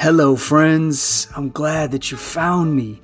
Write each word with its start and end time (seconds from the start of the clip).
Hello, 0.00 0.34
friends. 0.34 1.28
I'm 1.36 1.50
glad 1.50 1.90
that 1.90 2.10
you 2.10 2.16
found 2.16 2.74
me. 2.74 3.02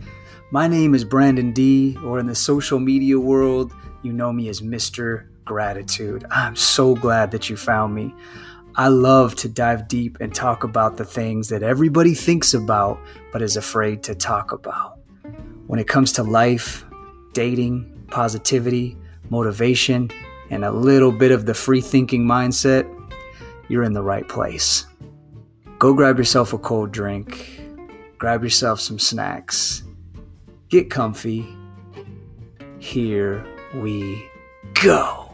My 0.50 0.66
name 0.66 0.94
is 0.94 1.04
Brandon 1.04 1.53
D, 1.53 1.94
or 2.03 2.19
in 2.19 2.24
the 2.24 2.34
social 2.34 2.78
media 2.78 3.21
world, 3.21 3.74
you 4.03 4.14
know 4.14 4.32
me 4.32 4.48
as 4.48 4.62
Mr. 4.62 5.26
Gratitude. 5.44 6.24
I'm 6.30 6.56
so 6.56 6.94
glad 6.94 7.32
that 7.32 7.51
you 7.51 7.56
found 7.58 7.94
me. 7.94 8.14
I 8.76 8.88
love 8.88 9.35
to 9.37 9.48
dive 9.51 9.88
deep 9.88 10.17
and 10.22 10.35
talk 10.35 10.64
about 10.64 10.96
the 10.96 11.04
things 11.04 11.51
that 11.51 11.62
everybody 11.62 12.14
thinks 12.14 12.54
about 12.54 12.99
but 13.31 13.42
is 13.42 13.58
afraid 13.58 14.03
to 14.04 14.15
talk 14.15 14.53
about. 14.53 14.99
When 15.67 15.78
it 15.78 15.88
comes 15.88 16.12
to 16.12 16.23
life, 16.23 16.83
dating, 17.34 18.06
positivity, 18.09 18.97
motivation, 19.28 20.10
and 20.48 20.65
a 20.65 20.70
little 20.70 21.12
bit 21.12 21.30
of 21.30 21.45
the 21.45 21.52
free 21.52 21.83
thinking 21.83 22.24
mindset, 22.24 22.91
you're 23.69 23.83
in 23.83 23.92
the 23.92 24.02
right 24.02 24.27
place. 24.27 24.87
Go 25.79 25.93
grab 25.93 26.16
yourself 26.16 26.55
a 26.55 26.59
cold 26.59 26.91
drink, 26.91 27.61
grab 28.17 28.43
yourself 28.43 28.80
some 28.80 28.98
snacks, 28.98 29.83
get 30.71 30.89
comfy. 30.89 31.47
Here 32.79 33.45
we 33.75 34.27
go. 34.83 35.31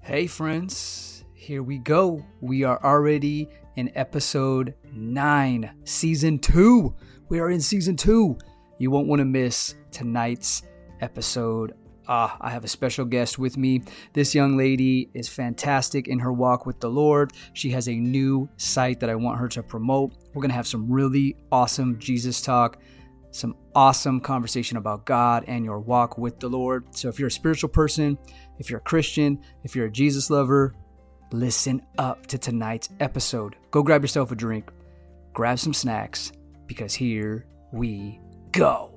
Hey, 0.00 0.28
friends, 0.28 1.24
here 1.34 1.64
we 1.64 1.78
go. 1.78 2.24
We 2.40 2.62
are 2.62 2.80
already 2.84 3.48
in 3.74 3.90
episode 3.96 4.74
nine, 4.92 5.72
season 5.82 6.38
two. 6.38 6.94
We 7.28 7.40
are 7.40 7.50
in 7.50 7.60
season 7.60 7.96
two. 7.96 8.38
You 8.78 8.92
won't 8.92 9.08
want 9.08 9.18
to 9.18 9.24
miss 9.24 9.74
tonight's 9.90 10.62
episode. 11.00 11.74
Ah, 12.06 12.38
I 12.40 12.50
have 12.50 12.64
a 12.64 12.68
special 12.68 13.04
guest 13.04 13.38
with 13.38 13.58
me. 13.58 13.82
This 14.14 14.34
young 14.34 14.56
lady 14.56 15.10
is 15.12 15.28
fantastic 15.28 16.08
in 16.08 16.18
her 16.20 16.32
walk 16.32 16.64
with 16.64 16.80
the 16.80 16.88
Lord. 16.88 17.32
She 17.52 17.70
has 17.70 17.86
a 17.86 17.94
new 17.94 18.48
site 18.56 19.00
that 19.00 19.10
I 19.10 19.14
want 19.14 19.38
her 19.38 19.48
to 19.48 19.62
promote. 19.62 20.12
We're 20.32 20.40
going 20.40 20.50
to 20.50 20.56
have 20.56 20.66
some 20.66 20.90
really 20.90 21.36
awesome 21.52 21.98
Jesus 21.98 22.40
talk, 22.40 22.80
some 23.30 23.54
awesome 23.74 24.20
conversation 24.20 24.78
about 24.78 25.04
God 25.04 25.44
and 25.48 25.66
your 25.66 25.80
walk 25.80 26.16
with 26.16 26.40
the 26.40 26.48
Lord. 26.48 26.84
So, 26.96 27.10
if 27.10 27.18
you're 27.18 27.28
a 27.28 27.30
spiritual 27.30 27.68
person, 27.68 28.16
if 28.58 28.70
you're 28.70 28.80
a 28.80 28.82
Christian, 28.82 29.38
if 29.64 29.76
you're 29.76 29.86
a 29.86 29.92
Jesus 29.92 30.30
lover, 30.30 30.74
listen 31.30 31.82
up 31.98 32.26
to 32.28 32.38
tonight's 32.38 32.88
episode. 33.00 33.56
Go 33.70 33.82
grab 33.82 34.02
yourself 34.02 34.32
a 34.32 34.34
drink, 34.34 34.70
grab 35.34 35.58
some 35.58 35.74
snacks, 35.74 36.32
because 36.66 36.94
here 36.94 37.46
we 37.70 38.18
go. 38.52 38.87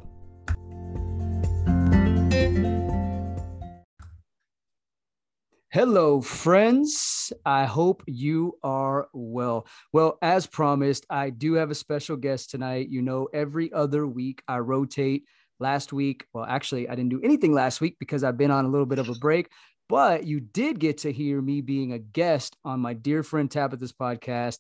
Hello, 5.74 6.20
friends. 6.20 7.32
I 7.46 7.64
hope 7.64 8.04
you 8.06 8.58
are 8.62 9.08
well. 9.14 9.66
Well, 9.94 10.18
as 10.22 10.46
promised, 10.46 11.06
I 11.10 11.30
do 11.30 11.54
have 11.54 11.72
a 11.72 11.76
special 11.76 12.18
guest 12.18 12.50
tonight. 12.50 12.90
You 12.90 13.02
know, 13.02 13.30
every 13.34 13.72
other 13.72 14.06
week 14.06 14.44
I 14.50 14.60
rotate. 14.60 15.24
Last 15.62 15.94
week, 15.94 16.26
well, 16.34 16.44
actually, 16.44 16.90
I 16.90 16.96
didn't 16.96 17.12
do 17.12 17.22
anything 17.24 17.54
last 17.54 17.80
week 17.80 17.96
because 18.00 18.22
I've 18.22 18.38
been 18.38 18.52
on 18.52 18.66
a 18.66 18.68
little 18.68 18.86
bit 18.86 19.00
of 19.00 19.08
a 19.08 19.16
break, 19.16 19.50
but 19.88 20.26
you 20.26 20.42
did 20.42 20.78
get 20.78 20.98
to 21.00 21.12
hear 21.14 21.42
me 21.42 21.62
being 21.62 21.94
a 21.94 22.00
guest 22.00 22.58
on 22.66 22.82
my 22.82 22.94
dear 22.94 23.24
friend 23.24 23.50
Tabitha's 23.50 23.94
podcast. 23.94 24.58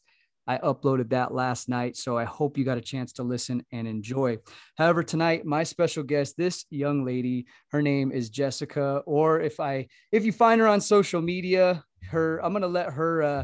I 0.48 0.58
uploaded 0.58 1.10
that 1.10 1.34
last 1.34 1.70
night, 1.70 1.96
so 1.96 2.18
I 2.18 2.24
hope 2.24 2.58
you 2.58 2.66
got 2.66 2.78
a 2.78 2.82
chance 2.82 3.14
to 3.14 3.24
listen 3.24 3.64
and 3.72 3.88
enjoy. 3.88 4.38
However, 4.78 5.04
tonight 5.04 5.46
my 5.46 5.64
special 5.64 6.04
guest, 6.04 6.36
this 6.38 6.66
young 6.70 7.06
lady, 7.06 7.46
her 7.72 7.82
name 7.82 8.12
is 8.12 8.30
Jessica, 8.30 9.04
or 9.06 9.40
if 9.40 9.60
I 9.60 9.88
if 10.12 10.26
you 10.26 10.32
find 10.32 10.60
her 10.60 10.68
on 10.68 10.82
social 10.82 11.22
media, 11.22 11.84
her 12.10 12.44
I'm 12.44 12.54
gonna 12.54 12.68
let 12.68 12.92
her 12.94 13.22
uh, 13.22 13.44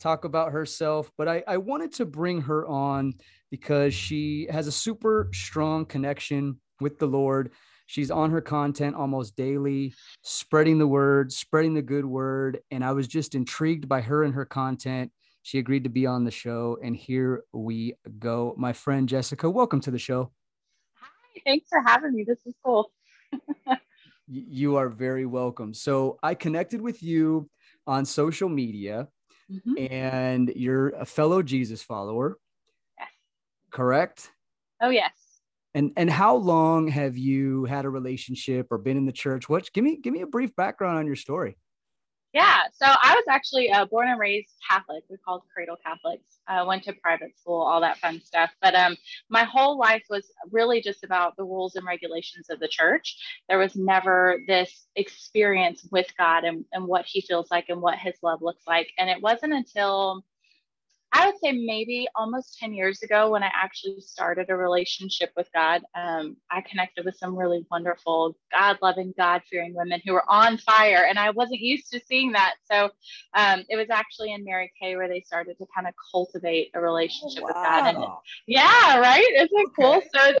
talk 0.00 0.24
about 0.24 0.52
herself. 0.52 1.10
But 1.18 1.28
I, 1.28 1.42
I 1.46 1.58
wanted 1.58 1.92
to 1.94 2.06
bring 2.06 2.42
her 2.42 2.66
on 2.66 3.14
because 3.50 3.94
she 3.94 4.46
has 4.50 4.66
a 4.66 4.72
super 4.72 5.30
strong 5.32 5.84
connection 5.84 6.60
with 6.80 6.98
the 6.98 7.06
Lord. 7.06 7.52
She's 7.86 8.10
on 8.10 8.30
her 8.30 8.42
content 8.42 8.96
almost 8.96 9.34
daily, 9.34 9.94
spreading 10.22 10.78
the 10.78 10.86
word, 10.86 11.32
spreading 11.32 11.72
the 11.72 11.82
good 11.82 12.04
word. 12.04 12.60
And 12.70 12.84
I 12.84 12.92
was 12.92 13.08
just 13.08 13.34
intrigued 13.34 13.88
by 13.88 14.02
her 14.02 14.24
and 14.24 14.34
her 14.34 14.44
content 14.44 15.10
she 15.48 15.58
agreed 15.58 15.84
to 15.84 15.88
be 15.88 16.04
on 16.04 16.24
the 16.24 16.30
show, 16.30 16.76
and 16.82 16.94
here 16.94 17.42
we 17.54 17.94
go. 18.18 18.54
My 18.58 18.74
friend 18.74 19.08
Jessica, 19.08 19.48
welcome 19.48 19.80
to 19.80 19.90
the 19.90 19.98
show. 19.98 20.30
Hi, 21.00 21.40
thanks 21.46 21.70
for 21.70 21.80
having 21.80 22.12
me. 22.14 22.22
This 22.22 22.44
is 22.44 22.54
cool. 22.62 22.92
you 24.28 24.76
are 24.76 24.90
very 24.90 25.24
welcome. 25.24 25.72
So, 25.72 26.18
I 26.22 26.34
connected 26.34 26.82
with 26.82 27.02
you 27.02 27.48
on 27.86 28.04
social 28.04 28.50
media, 28.50 29.08
mm-hmm. 29.50 29.90
and 29.90 30.52
you're 30.54 30.90
a 30.90 31.06
fellow 31.06 31.42
Jesus 31.42 31.82
follower. 31.82 32.36
Yes. 32.98 33.08
Correct? 33.70 34.30
Oh, 34.82 34.90
yes. 34.90 35.12
And 35.72 35.92
and 35.96 36.10
how 36.10 36.36
long 36.36 36.88
have 36.88 37.16
you 37.16 37.64
had 37.64 37.86
a 37.86 37.88
relationship 37.88 38.66
or 38.70 38.76
been 38.76 38.98
in 38.98 39.06
the 39.06 39.12
church? 39.12 39.48
What 39.48 39.72
give 39.72 39.82
me 39.82 39.96
give 39.96 40.12
me 40.12 40.20
a 40.20 40.26
brief 40.26 40.54
background 40.56 40.98
on 40.98 41.06
your 41.06 41.16
story. 41.16 41.56
Yeah, 42.34 42.64
so 42.74 42.84
I 42.86 43.14
was 43.14 43.24
actually 43.30 43.70
uh, 43.70 43.86
born 43.86 44.08
and 44.10 44.20
raised 44.20 44.50
Catholic. 44.68 45.02
We 45.08 45.16
called 45.16 45.42
cradle 45.54 45.76
Catholics. 45.82 46.40
I 46.46 46.58
uh, 46.58 46.66
went 46.66 46.82
to 46.84 46.92
private 46.92 47.38
school, 47.38 47.62
all 47.62 47.80
that 47.80 47.98
fun 47.98 48.20
stuff. 48.20 48.50
But 48.60 48.74
um, 48.74 48.96
my 49.30 49.44
whole 49.44 49.78
life 49.78 50.04
was 50.10 50.30
really 50.50 50.82
just 50.82 51.04
about 51.04 51.36
the 51.36 51.44
rules 51.44 51.74
and 51.74 51.86
regulations 51.86 52.50
of 52.50 52.60
the 52.60 52.68
church. 52.68 53.16
There 53.48 53.58
was 53.58 53.76
never 53.76 54.40
this 54.46 54.86
experience 54.94 55.86
with 55.90 56.06
God 56.18 56.44
and, 56.44 56.66
and 56.72 56.86
what 56.86 57.06
He 57.06 57.22
feels 57.22 57.50
like 57.50 57.66
and 57.70 57.80
what 57.80 57.98
His 57.98 58.14
love 58.22 58.42
looks 58.42 58.64
like. 58.66 58.88
And 58.98 59.08
it 59.08 59.22
wasn't 59.22 59.54
until 59.54 60.22
I 61.12 61.26
would 61.26 61.38
say 61.42 61.52
maybe 61.52 62.06
almost 62.14 62.58
10 62.58 62.74
years 62.74 63.02
ago 63.02 63.30
when 63.30 63.42
I 63.42 63.50
actually 63.54 64.00
started 64.00 64.50
a 64.50 64.56
relationship 64.56 65.30
with 65.36 65.48
God, 65.54 65.82
um, 65.94 66.36
I 66.50 66.60
connected 66.60 67.04
with 67.04 67.16
some 67.16 67.36
really 67.36 67.64
wonderful, 67.70 68.36
God 68.52 68.78
loving, 68.82 69.14
God 69.16 69.42
fearing 69.50 69.74
women 69.74 70.02
who 70.04 70.12
were 70.12 70.24
on 70.28 70.58
fire. 70.58 71.06
And 71.08 71.18
I 71.18 71.30
wasn't 71.30 71.60
used 71.60 71.90
to 71.92 72.00
seeing 72.06 72.32
that. 72.32 72.54
So 72.70 72.90
um, 73.34 73.64
it 73.68 73.76
was 73.76 73.88
actually 73.90 74.32
in 74.32 74.44
Mary 74.44 74.70
Kay 74.80 74.96
where 74.96 75.08
they 75.08 75.22
started 75.22 75.56
to 75.58 75.66
kind 75.74 75.86
of 75.86 75.94
cultivate 76.12 76.70
a 76.74 76.80
relationship 76.80 77.42
wow. 77.42 77.48
with 77.48 77.54
God. 77.54 77.94
And 77.94 78.04
yeah, 78.46 78.98
right? 78.98 79.26
Isn't 79.36 79.50
it 79.50 79.70
cool? 79.78 80.02
So 80.14 80.32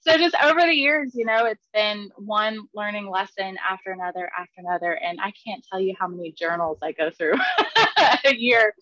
so 0.00 0.16
just 0.16 0.34
over 0.42 0.60
the 0.60 0.74
years 0.74 1.12
you 1.14 1.24
know 1.24 1.46
it's 1.46 1.68
been 1.72 2.10
one 2.16 2.58
learning 2.74 3.08
lesson 3.08 3.56
after 3.68 3.92
another 3.92 4.30
after 4.36 4.52
another 4.58 4.92
and 4.94 5.20
i 5.20 5.32
can't 5.46 5.64
tell 5.70 5.80
you 5.80 5.94
how 5.98 6.08
many 6.08 6.32
journals 6.32 6.78
i 6.82 6.92
go 6.92 7.08
through 7.10 7.34
a 8.24 8.34
year 8.34 8.74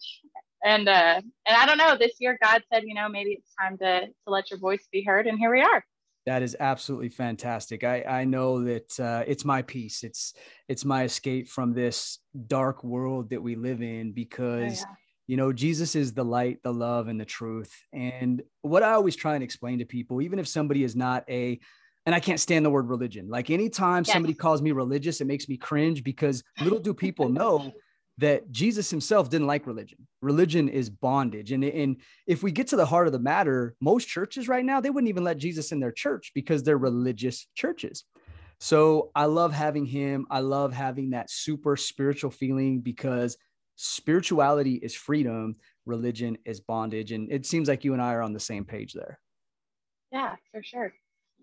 and 0.65 0.89
uh 0.89 1.21
and 1.47 1.57
i 1.57 1.67
don't 1.67 1.79
know 1.79 1.97
this 1.97 2.13
year 2.19 2.39
god 2.43 2.63
said 2.73 2.83
you 2.87 2.95
know 2.95 3.09
maybe 3.09 3.31
it's 3.31 3.55
time 3.61 3.77
to 3.79 4.07
to 4.07 4.31
let 4.31 4.51
your 4.51 4.59
voice 4.59 4.87
be 4.91 5.03
heard 5.03 5.27
and 5.27 5.39
here 5.39 5.53
we 5.53 5.61
are 5.61 5.85
that 6.27 6.43
is 6.43 6.57
absolutely 6.61 7.09
fantastic 7.09 7.85
i 7.85 8.03
i 8.03 8.25
know 8.25 8.65
that 8.65 9.01
uh, 9.01 9.25
it's 9.27 9.45
my 9.45 9.63
peace 9.63 10.03
it's 10.03 10.35
it's 10.69 10.85
my 10.85 11.05
escape 11.05 11.49
from 11.49 11.73
this 11.73 12.19
dark 12.47 12.83
world 12.85 13.31
that 13.31 13.43
we 13.43 13.55
live 13.55 13.83
in 13.83 14.13
because 14.13 14.83
oh, 14.83 14.91
yeah. 14.91 14.95
you 15.27 15.37
know 15.37 15.53
jesus 15.53 15.95
is 15.95 16.13
the 16.13 16.25
light 16.25 16.59
the 16.63 16.73
love 16.73 17.09
and 17.09 17.21
the 17.21 17.25
truth 17.25 17.73
and 17.93 18.43
what 18.63 18.83
i 18.83 18.93
always 18.93 19.17
try 19.17 19.35
and 19.35 19.45
explain 19.45 19.79
to 19.79 19.85
people 19.85 20.21
even 20.21 20.39
if 20.39 20.49
somebody 20.49 20.83
is 20.83 20.97
not 20.97 21.25
a 21.29 21.59
and 22.07 22.15
I 22.15 22.21
can't 22.21 22.41
stand 22.41 22.65
the 22.65 22.71
word 22.71 22.89
religion. 22.89 23.29
Like 23.29 23.51
anytime 23.51 24.03
yes. 24.07 24.15
somebody 24.15 24.33
calls 24.33 24.63
me 24.63 24.73
religious, 24.73 25.21
it 25.21 25.27
makes 25.27 25.47
me 25.47 25.59
cringe 25.59 26.03
because 26.03 26.43
little 26.63 26.79
do 26.79 26.95
people 26.95 27.29
know 27.29 27.71
that 28.19 28.51
Jesus 28.51 28.91
himself 28.91 29.31
didn't 29.31 29.47
like 29.47 29.67
religion. 29.67 30.06
Religion 30.23 30.69
is 30.69 30.91
bondage. 30.91 31.53
And, 31.53 31.65
and 31.65 31.97
if 32.27 32.43
we 32.43 32.51
get 32.51 32.67
to 32.69 32.77
the 32.77 32.87
heart 32.87 33.06
of 33.06 33.12
the 33.12 33.19
matter, 33.19 33.75
most 33.81 34.09
churches 34.09 34.48
right 34.48 34.65
now, 34.65 34.81
they 34.81 34.91
wouldn't 34.91 35.09
even 35.09 35.25
let 35.25 35.39
Jesus 35.39 35.71
in 35.71 35.81
their 35.81 35.92
church 35.92 36.33
because 36.34 36.63
they're 36.63 36.78
religious 36.78 37.47
churches. 37.54 38.04
So 38.60 39.13
I 39.15 39.27
love 39.27 39.53
having 39.53 39.87
him. 39.87 40.27
I 40.31 40.41
love 40.41 40.72
having 40.72 41.10
that 41.10 41.31
super 41.31 41.77
spiritual 41.77 42.33
feeling 42.33 42.81
because 42.81 43.37
spirituality 43.77 44.75
is 44.75 44.97
freedom, 44.97 45.54
religion 45.87 46.39
is 46.45 46.60
bondage. 46.60 47.13
And 47.13 47.31
it 47.31 47.47
seems 47.47 47.69
like 47.69 47.84
you 47.84 47.92
and 47.92 48.03
I 48.03 48.15
are 48.15 48.22
on 48.22 48.33
the 48.33 48.41
same 48.41 48.65
page 48.65 48.95
there. 48.95 49.21
Yeah, 50.10 50.34
for 50.51 50.63
sure. 50.63 50.92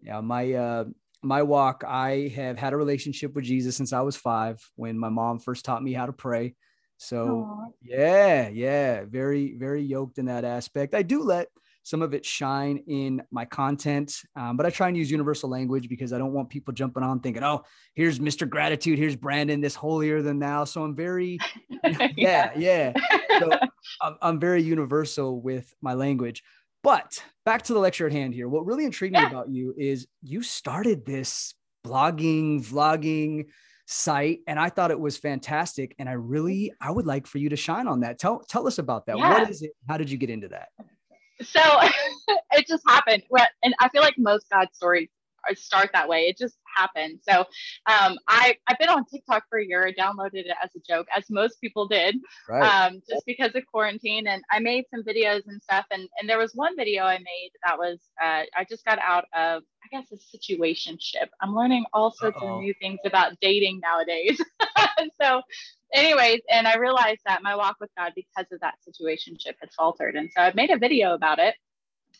Yeah, 0.03 0.19
my 0.19 0.53
uh 0.53 0.83
my 1.23 1.41
walk, 1.41 1.83
I 1.87 2.31
have 2.35 2.57
had 2.57 2.73
a 2.73 2.77
relationship 2.77 3.33
with 3.33 3.45
Jesus 3.45 3.75
since 3.75 3.93
I 3.93 4.01
was 4.01 4.15
five 4.15 4.61
when 4.75 4.97
my 4.97 5.09
mom 5.09 5.39
first 5.39 5.65
taught 5.65 5.81
me 5.81 5.93
how 5.93 6.05
to 6.05 6.13
pray. 6.13 6.53
So 6.97 7.27
Aww. 7.27 7.73
yeah, 7.81 8.49
yeah, 8.49 9.03
very, 9.05 9.55
very 9.57 9.83
yoked 9.83 10.17
in 10.17 10.25
that 10.25 10.45
aspect. 10.45 10.95
I 10.95 11.01
do 11.01 11.21
let 11.21 11.49
some 11.83 12.01
of 12.01 12.15
it 12.15 12.25
shine 12.25 12.83
in 12.87 13.21
my 13.29 13.45
content, 13.45 14.23
um, 14.35 14.57
but 14.57 14.65
I 14.65 14.71
try 14.71 14.87
and 14.87 14.97
use 14.97 15.11
universal 15.11 15.49
language 15.49 15.87
because 15.87 16.13
I 16.13 16.17
don't 16.17 16.33
want 16.33 16.49
people 16.49 16.73
jumping 16.73 17.03
on 17.03 17.19
thinking, 17.19 17.43
"Oh, 17.43 17.63
here's 17.93 18.19
Mr. 18.19 18.49
Gratitude, 18.49 18.97
here's 18.97 19.15
Brandon, 19.15 19.61
this 19.61 19.75
holier 19.75 20.23
than 20.23 20.39
thou." 20.39 20.63
So 20.63 20.83
I'm 20.83 20.95
very, 20.95 21.37
yeah, 22.17 22.51
yeah. 22.55 22.93
So 23.39 23.51
I'm, 24.01 24.17
I'm 24.21 24.39
very 24.39 24.63
universal 24.63 25.39
with 25.39 25.73
my 25.81 25.93
language. 25.93 26.43
But 26.81 27.23
back 27.45 27.63
to 27.63 27.73
the 27.73 27.79
lecture 27.79 28.07
at 28.07 28.11
hand 28.11 28.33
here. 28.33 28.47
What 28.47 28.65
really 28.65 28.85
intrigued 28.85 29.15
me 29.15 29.23
about 29.23 29.49
you 29.49 29.73
is 29.77 30.07
you 30.23 30.43
started 30.43 31.05
this 31.05 31.53
blogging, 31.85 32.63
vlogging, 32.63 33.45
site 33.85 34.39
and 34.47 34.59
I 34.59 34.69
thought 34.69 34.91
it 34.91 34.99
was 34.99 35.17
fantastic. 35.17 35.95
And 35.99 36.09
I 36.09 36.13
really, 36.13 36.73
I 36.81 36.91
would 36.91 37.05
like 37.05 37.27
for 37.27 37.37
you 37.37 37.49
to 37.49 37.55
shine 37.55 37.87
on 37.87 38.01
that. 38.01 38.19
Tell, 38.19 38.39
tell 38.39 38.67
us 38.67 38.77
about 38.77 39.05
that. 39.05 39.17
Yeah. 39.17 39.39
What 39.39 39.49
is 39.49 39.61
it? 39.61 39.71
How 39.87 39.97
did 39.97 40.09
you 40.09 40.17
get 40.17 40.29
into 40.29 40.47
that? 40.49 40.69
So 41.41 41.61
it 42.51 42.67
just 42.67 42.83
happened. 42.87 43.23
And 43.63 43.75
I 43.79 43.89
feel 43.89 44.01
like 44.01 44.15
most 44.17 44.47
God 44.49 44.67
stories 44.73 45.09
start 45.53 45.89
that 45.93 46.07
way. 46.07 46.23
It 46.23 46.37
just 46.37 46.57
happened. 46.75 47.19
So 47.27 47.41
um, 47.85 48.17
I 48.27 48.55
I've 48.67 48.77
been 48.79 48.89
on 48.89 49.05
TikTok 49.05 49.43
for 49.49 49.59
a 49.59 49.65
year. 49.65 49.87
I 49.87 49.93
downloaded 49.93 50.45
it 50.45 50.55
as 50.63 50.69
a 50.75 50.79
joke, 50.87 51.07
as 51.15 51.25
most 51.29 51.59
people 51.61 51.87
did, 51.87 52.17
right. 52.49 52.87
um, 52.87 53.01
just 53.09 53.25
because 53.25 53.55
of 53.55 53.65
quarantine. 53.67 54.27
And 54.27 54.43
I 54.51 54.59
made 54.59 54.85
some 54.91 55.03
videos 55.03 55.43
and 55.47 55.61
stuff. 55.61 55.85
And 55.91 56.07
and 56.19 56.29
there 56.29 56.37
was 56.37 56.51
one 56.53 56.75
video 56.75 57.03
I 57.03 57.17
made 57.17 57.51
that 57.65 57.77
was 57.77 57.99
uh, 58.21 58.43
I 58.57 58.65
just 58.69 58.85
got 58.85 58.99
out 58.99 59.25
of 59.35 59.63
I 59.83 59.87
guess 59.91 60.11
a 60.11 60.17
situation 60.17 60.97
ship. 60.99 61.29
I'm 61.41 61.55
learning 61.55 61.85
all 61.93 62.11
sorts 62.11 62.37
Uh-oh. 62.41 62.55
of 62.55 62.61
new 62.61 62.73
things 62.81 62.99
about 63.05 63.33
dating 63.41 63.81
nowadays. 63.81 64.41
so 65.21 65.41
anyways, 65.93 66.41
and 66.49 66.67
I 66.67 66.77
realized 66.77 67.21
that 67.25 67.43
my 67.43 67.55
walk 67.55 67.77
with 67.79 67.91
God 67.97 68.13
because 68.15 68.51
of 68.51 68.59
that 68.61 68.75
situation 68.83 69.37
ship 69.39 69.55
had 69.59 69.71
faltered. 69.73 70.15
And 70.15 70.29
so 70.35 70.41
I 70.41 70.53
made 70.53 70.71
a 70.71 70.77
video 70.77 71.13
about 71.13 71.39
it 71.39 71.55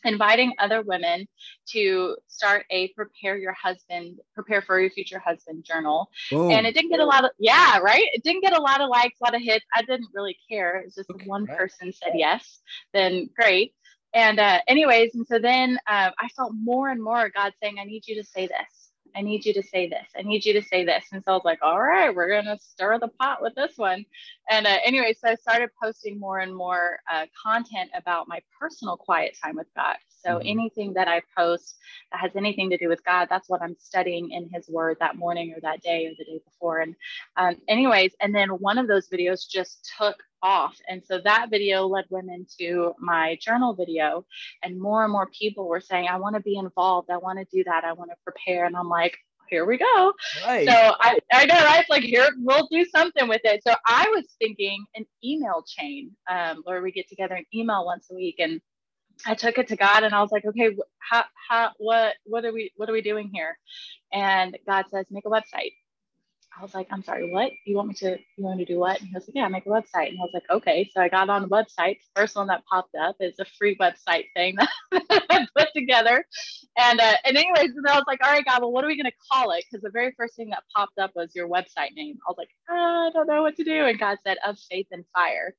inviting 0.04 0.52
other 0.58 0.82
women 0.82 1.26
to 1.68 2.16
start 2.28 2.64
a 2.70 2.88
prepare 2.88 3.36
your 3.36 3.52
husband 3.52 4.18
prepare 4.34 4.62
for 4.62 4.80
your 4.80 4.90
future 4.90 5.18
husband 5.18 5.64
journal. 5.64 6.10
Boom. 6.30 6.50
and 6.50 6.66
it 6.66 6.74
didn't 6.74 6.90
get 6.90 7.00
a 7.00 7.04
lot 7.04 7.24
of 7.24 7.30
yeah 7.38 7.78
right? 7.78 8.04
It 8.12 8.22
didn't 8.22 8.42
get 8.42 8.56
a 8.56 8.60
lot 8.60 8.80
of 8.80 8.88
likes 8.88 9.18
a 9.20 9.24
lot 9.24 9.34
of 9.34 9.42
hits. 9.42 9.64
I 9.74 9.82
didn't 9.82 10.08
really 10.14 10.36
care. 10.48 10.82
It's 10.84 10.94
just 10.94 11.10
okay, 11.10 11.26
one 11.26 11.46
person 11.46 11.92
said 11.92 12.12
yes 12.14 12.60
then 12.92 13.28
great. 13.38 13.74
And 14.14 14.40
uh, 14.40 14.60
anyways 14.66 15.14
and 15.14 15.26
so 15.26 15.38
then 15.38 15.78
uh, 15.86 16.10
i 16.18 16.28
felt 16.36 16.52
more 16.54 16.88
and 16.88 17.02
more 17.02 17.28
god 17.34 17.52
saying 17.62 17.76
i 17.78 17.84
need 17.84 18.06
you 18.06 18.14
to 18.14 18.24
say 18.24 18.46
this 18.46 18.85
I 19.14 19.22
need 19.22 19.44
you 19.44 19.52
to 19.54 19.62
say 19.62 19.88
this. 19.88 20.06
I 20.16 20.22
need 20.22 20.44
you 20.44 20.52
to 20.54 20.62
say 20.62 20.84
this. 20.84 21.04
And 21.12 21.22
so 21.24 21.32
I 21.32 21.34
was 21.34 21.44
like, 21.44 21.60
all 21.62 21.80
right, 21.80 22.14
we're 22.14 22.28
going 22.28 22.44
to 22.46 22.58
stir 22.58 22.98
the 22.98 23.08
pot 23.08 23.42
with 23.42 23.54
this 23.54 23.72
one. 23.76 24.04
And 24.50 24.66
uh, 24.66 24.78
anyway, 24.84 25.14
so 25.18 25.30
I 25.30 25.34
started 25.36 25.70
posting 25.82 26.18
more 26.18 26.40
and 26.40 26.54
more 26.54 26.98
uh, 27.12 27.26
content 27.42 27.90
about 27.94 28.28
my 28.28 28.40
personal 28.58 28.96
quiet 28.96 29.36
time 29.42 29.56
with 29.56 29.68
God. 29.76 29.96
So 30.26 30.38
mm-hmm. 30.38 30.48
anything 30.48 30.92
that 30.94 31.08
I 31.08 31.22
post 31.36 31.76
that 32.10 32.20
has 32.20 32.32
anything 32.36 32.70
to 32.70 32.76
do 32.76 32.88
with 32.88 33.04
God, 33.04 33.28
that's 33.30 33.48
what 33.48 33.62
I'm 33.62 33.76
studying 33.78 34.30
in 34.32 34.48
His 34.52 34.68
Word 34.68 34.96
that 35.00 35.16
morning 35.16 35.54
or 35.56 35.60
that 35.60 35.82
day 35.82 36.06
or 36.06 36.10
the 36.18 36.24
day 36.24 36.40
before. 36.44 36.80
And 36.80 36.94
um, 37.36 37.56
anyways, 37.68 38.12
and 38.20 38.34
then 38.34 38.48
one 38.48 38.78
of 38.78 38.88
those 38.88 39.08
videos 39.08 39.48
just 39.48 39.92
took 39.98 40.16
off. 40.42 40.76
And 40.88 41.02
so 41.04 41.20
that 41.24 41.48
video 41.50 41.86
led 41.86 42.04
women 42.10 42.46
to 42.58 42.94
my 42.98 43.38
journal 43.40 43.74
video. 43.74 44.24
And 44.62 44.80
more 44.80 45.04
and 45.04 45.12
more 45.12 45.28
people 45.28 45.68
were 45.68 45.80
saying, 45.80 46.08
I 46.08 46.18
want 46.18 46.36
to 46.36 46.42
be 46.42 46.56
involved. 46.56 47.10
I 47.10 47.16
want 47.16 47.38
to 47.38 47.46
do 47.56 47.64
that. 47.64 47.84
I 47.84 47.92
want 47.92 48.10
to 48.10 48.16
prepare. 48.24 48.66
And 48.66 48.76
I'm 48.76 48.88
like, 48.88 49.16
here 49.48 49.64
we 49.64 49.78
go. 49.78 50.12
Right. 50.44 50.68
So 50.68 50.74
I, 50.74 51.18
I 51.32 51.46
know, 51.46 51.54
right? 51.54 51.80
It's 51.80 51.90
like, 51.90 52.02
here, 52.02 52.28
we'll 52.38 52.68
do 52.70 52.84
something 52.84 53.28
with 53.28 53.42
it. 53.44 53.62
So 53.66 53.74
I 53.86 54.06
was 54.14 54.24
thinking 54.40 54.84
an 54.94 55.06
email 55.24 55.64
chain 55.66 56.10
um, 56.28 56.62
where 56.64 56.82
we 56.82 56.90
get 56.90 57.08
together 57.08 57.34
and 57.34 57.46
email 57.54 57.84
once 57.84 58.08
a 58.10 58.14
week. 58.14 58.36
And 58.38 58.60
I 59.24 59.34
took 59.34 59.58
it 59.58 59.68
to 59.68 59.76
God 59.76 60.02
and 60.02 60.14
I 60.14 60.20
was 60.20 60.32
like, 60.32 60.44
okay, 60.44 60.76
how, 60.98 61.24
how, 61.48 61.70
what, 61.78 62.14
what 62.24 62.44
are 62.44 62.52
we, 62.52 62.72
what 62.76 62.88
are 62.88 62.92
we 62.92 63.02
doing 63.02 63.30
here? 63.32 63.56
And 64.12 64.56
God 64.66 64.86
says, 64.90 65.06
make 65.10 65.24
a 65.26 65.30
website. 65.30 65.72
I 66.58 66.62
was 66.62 66.74
like, 66.74 66.88
I'm 66.92 67.02
sorry, 67.04 67.30
what? 67.32 67.52
You 67.66 67.76
want 67.76 67.88
me 67.88 67.94
to, 67.96 68.18
you 68.36 68.44
want 68.44 68.58
me 68.58 68.64
to 68.66 68.74
do 68.74 68.80
what? 68.80 69.00
And 69.00 69.08
he 69.08 69.14
was 69.14 69.24
like, 69.28 69.36
yeah, 69.36 69.48
make 69.48 69.66
a 69.66 69.70
website. 69.70 70.08
And 70.10 70.18
I 70.18 70.22
was 70.22 70.32
like, 70.34 70.50
okay. 70.50 70.90
So 70.94 71.00
I 71.02 71.08
got 71.08 71.30
on 71.30 71.42
the 71.42 71.48
website. 71.48 71.98
The 72.14 72.20
first 72.22 72.36
one 72.36 72.48
that 72.48 72.64
popped 72.66 72.94
up 72.96 73.16
is 73.20 73.38
a 73.40 73.46
free 73.58 73.76
website 73.80 74.26
thing 74.34 74.56
that 74.92 75.24
I 75.30 75.46
put 75.56 75.68
together. 75.74 76.24
And, 76.76 77.00
uh, 77.00 77.14
and 77.24 77.36
anyways, 77.36 77.70
and 77.76 77.86
I 77.86 77.94
was 77.94 78.04
like, 78.06 78.24
all 78.24 78.30
right, 78.30 78.44
God, 78.44 78.60
well, 78.60 78.72
what 78.72 78.84
are 78.84 78.88
we 78.88 78.96
going 78.96 79.10
to 79.10 79.16
call 79.32 79.50
it? 79.52 79.64
Because 79.70 79.82
the 79.82 79.90
very 79.90 80.12
first 80.16 80.36
thing 80.36 80.50
that 80.50 80.62
popped 80.74 80.98
up 80.98 81.12
was 81.14 81.34
your 81.34 81.48
website 81.48 81.94
name. 81.94 82.18
I 82.26 82.30
was 82.30 82.36
like, 82.38 82.50
ah, 82.68 83.06
I 83.06 83.10
don't 83.12 83.26
know 83.26 83.42
what 83.42 83.56
to 83.56 83.64
do. 83.64 83.84
And 83.86 83.98
God 83.98 84.18
said, 84.26 84.36
of 84.44 84.58
faith 84.70 84.86
and 84.90 85.04
fire. 85.14 85.54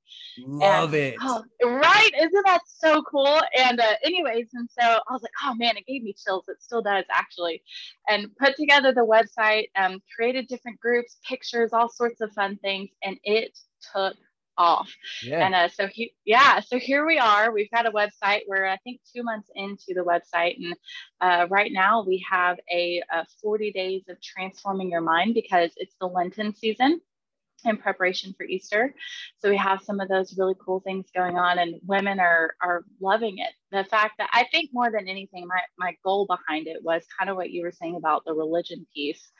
Love 0.45 0.93
and, 0.93 1.03
it. 1.03 1.15
Oh, 1.21 1.43
right. 1.63 2.11
Isn't 2.15 2.45
that 2.45 2.61
so 2.67 3.01
cool? 3.01 3.41
And 3.57 3.79
uh, 3.79 3.93
anyways, 4.03 4.47
and 4.53 4.69
so 4.79 4.85
I 4.85 5.13
was 5.13 5.21
like, 5.21 5.31
oh 5.43 5.55
man, 5.55 5.77
it 5.77 5.85
gave 5.87 6.03
me 6.03 6.13
chills. 6.13 6.45
It 6.47 6.61
still 6.61 6.81
does 6.81 7.05
actually. 7.11 7.63
And 8.07 8.27
put 8.37 8.55
together 8.55 8.93
the 8.93 9.05
website, 9.05 9.69
um, 9.75 9.99
created 10.15 10.47
different 10.47 10.79
groups, 10.79 11.17
pictures, 11.27 11.73
all 11.73 11.89
sorts 11.89 12.21
of 12.21 12.31
fun 12.33 12.57
things, 12.57 12.89
and 13.03 13.17
it 13.23 13.57
took 13.93 14.15
off. 14.57 14.91
Yeah. 15.23 15.45
And 15.45 15.55
uh, 15.55 15.67
so 15.69 15.87
he, 15.87 16.13
yeah, 16.25 16.59
so 16.59 16.79
here 16.79 17.05
we 17.05 17.19
are. 17.19 17.51
We've 17.51 17.71
got 17.71 17.85
a 17.85 17.91
website. 17.91 18.41
We're 18.47 18.65
I 18.65 18.77
think 18.77 19.01
two 19.13 19.23
months 19.23 19.49
into 19.55 19.93
the 19.93 20.01
website, 20.01 20.57
and 20.57 20.75
uh, 21.21 21.47
right 21.49 21.71
now 21.71 22.03
we 22.03 22.25
have 22.29 22.57
a, 22.71 23.01
a 23.11 23.25
40 23.41 23.71
days 23.71 24.03
of 24.09 24.21
transforming 24.21 24.89
your 24.89 25.01
mind 25.01 25.33
because 25.33 25.71
it's 25.77 25.95
the 25.99 26.07
Lenten 26.07 26.55
season 26.55 27.01
in 27.65 27.77
preparation 27.77 28.33
for 28.37 28.43
Easter. 28.45 28.93
So 29.39 29.49
we 29.49 29.57
have 29.57 29.81
some 29.81 29.99
of 29.99 30.07
those 30.07 30.37
really 30.37 30.55
cool 30.63 30.79
things 30.79 31.07
going 31.15 31.37
on 31.37 31.59
and 31.59 31.75
women 31.85 32.19
are 32.19 32.55
are 32.61 32.83
loving 33.01 33.39
it. 33.39 33.53
The 33.71 33.83
fact 33.83 34.15
that 34.19 34.29
I 34.33 34.45
think 34.51 34.69
more 34.73 34.91
than 34.91 35.07
anything, 35.07 35.47
my, 35.47 35.61
my 35.77 35.95
goal 36.03 36.25
behind 36.25 36.67
it 36.67 36.83
was 36.83 37.03
kind 37.17 37.29
of 37.29 37.35
what 37.35 37.51
you 37.51 37.63
were 37.63 37.71
saying 37.71 37.95
about 37.95 38.23
the 38.25 38.33
religion 38.33 38.85
piece 38.93 39.31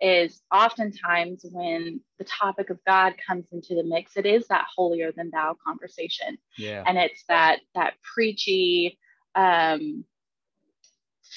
is 0.00 0.42
oftentimes 0.52 1.44
when 1.50 2.00
the 2.18 2.24
topic 2.24 2.70
of 2.70 2.78
God 2.86 3.14
comes 3.26 3.46
into 3.52 3.74
the 3.74 3.84
mix, 3.84 4.16
it 4.16 4.26
is 4.26 4.46
that 4.48 4.66
holier 4.74 5.12
than 5.12 5.30
thou 5.30 5.56
conversation. 5.64 6.38
Yeah. 6.56 6.82
And 6.86 6.96
it's 6.96 7.24
that 7.28 7.60
that 7.74 7.94
preachy 8.14 8.98
um 9.34 10.04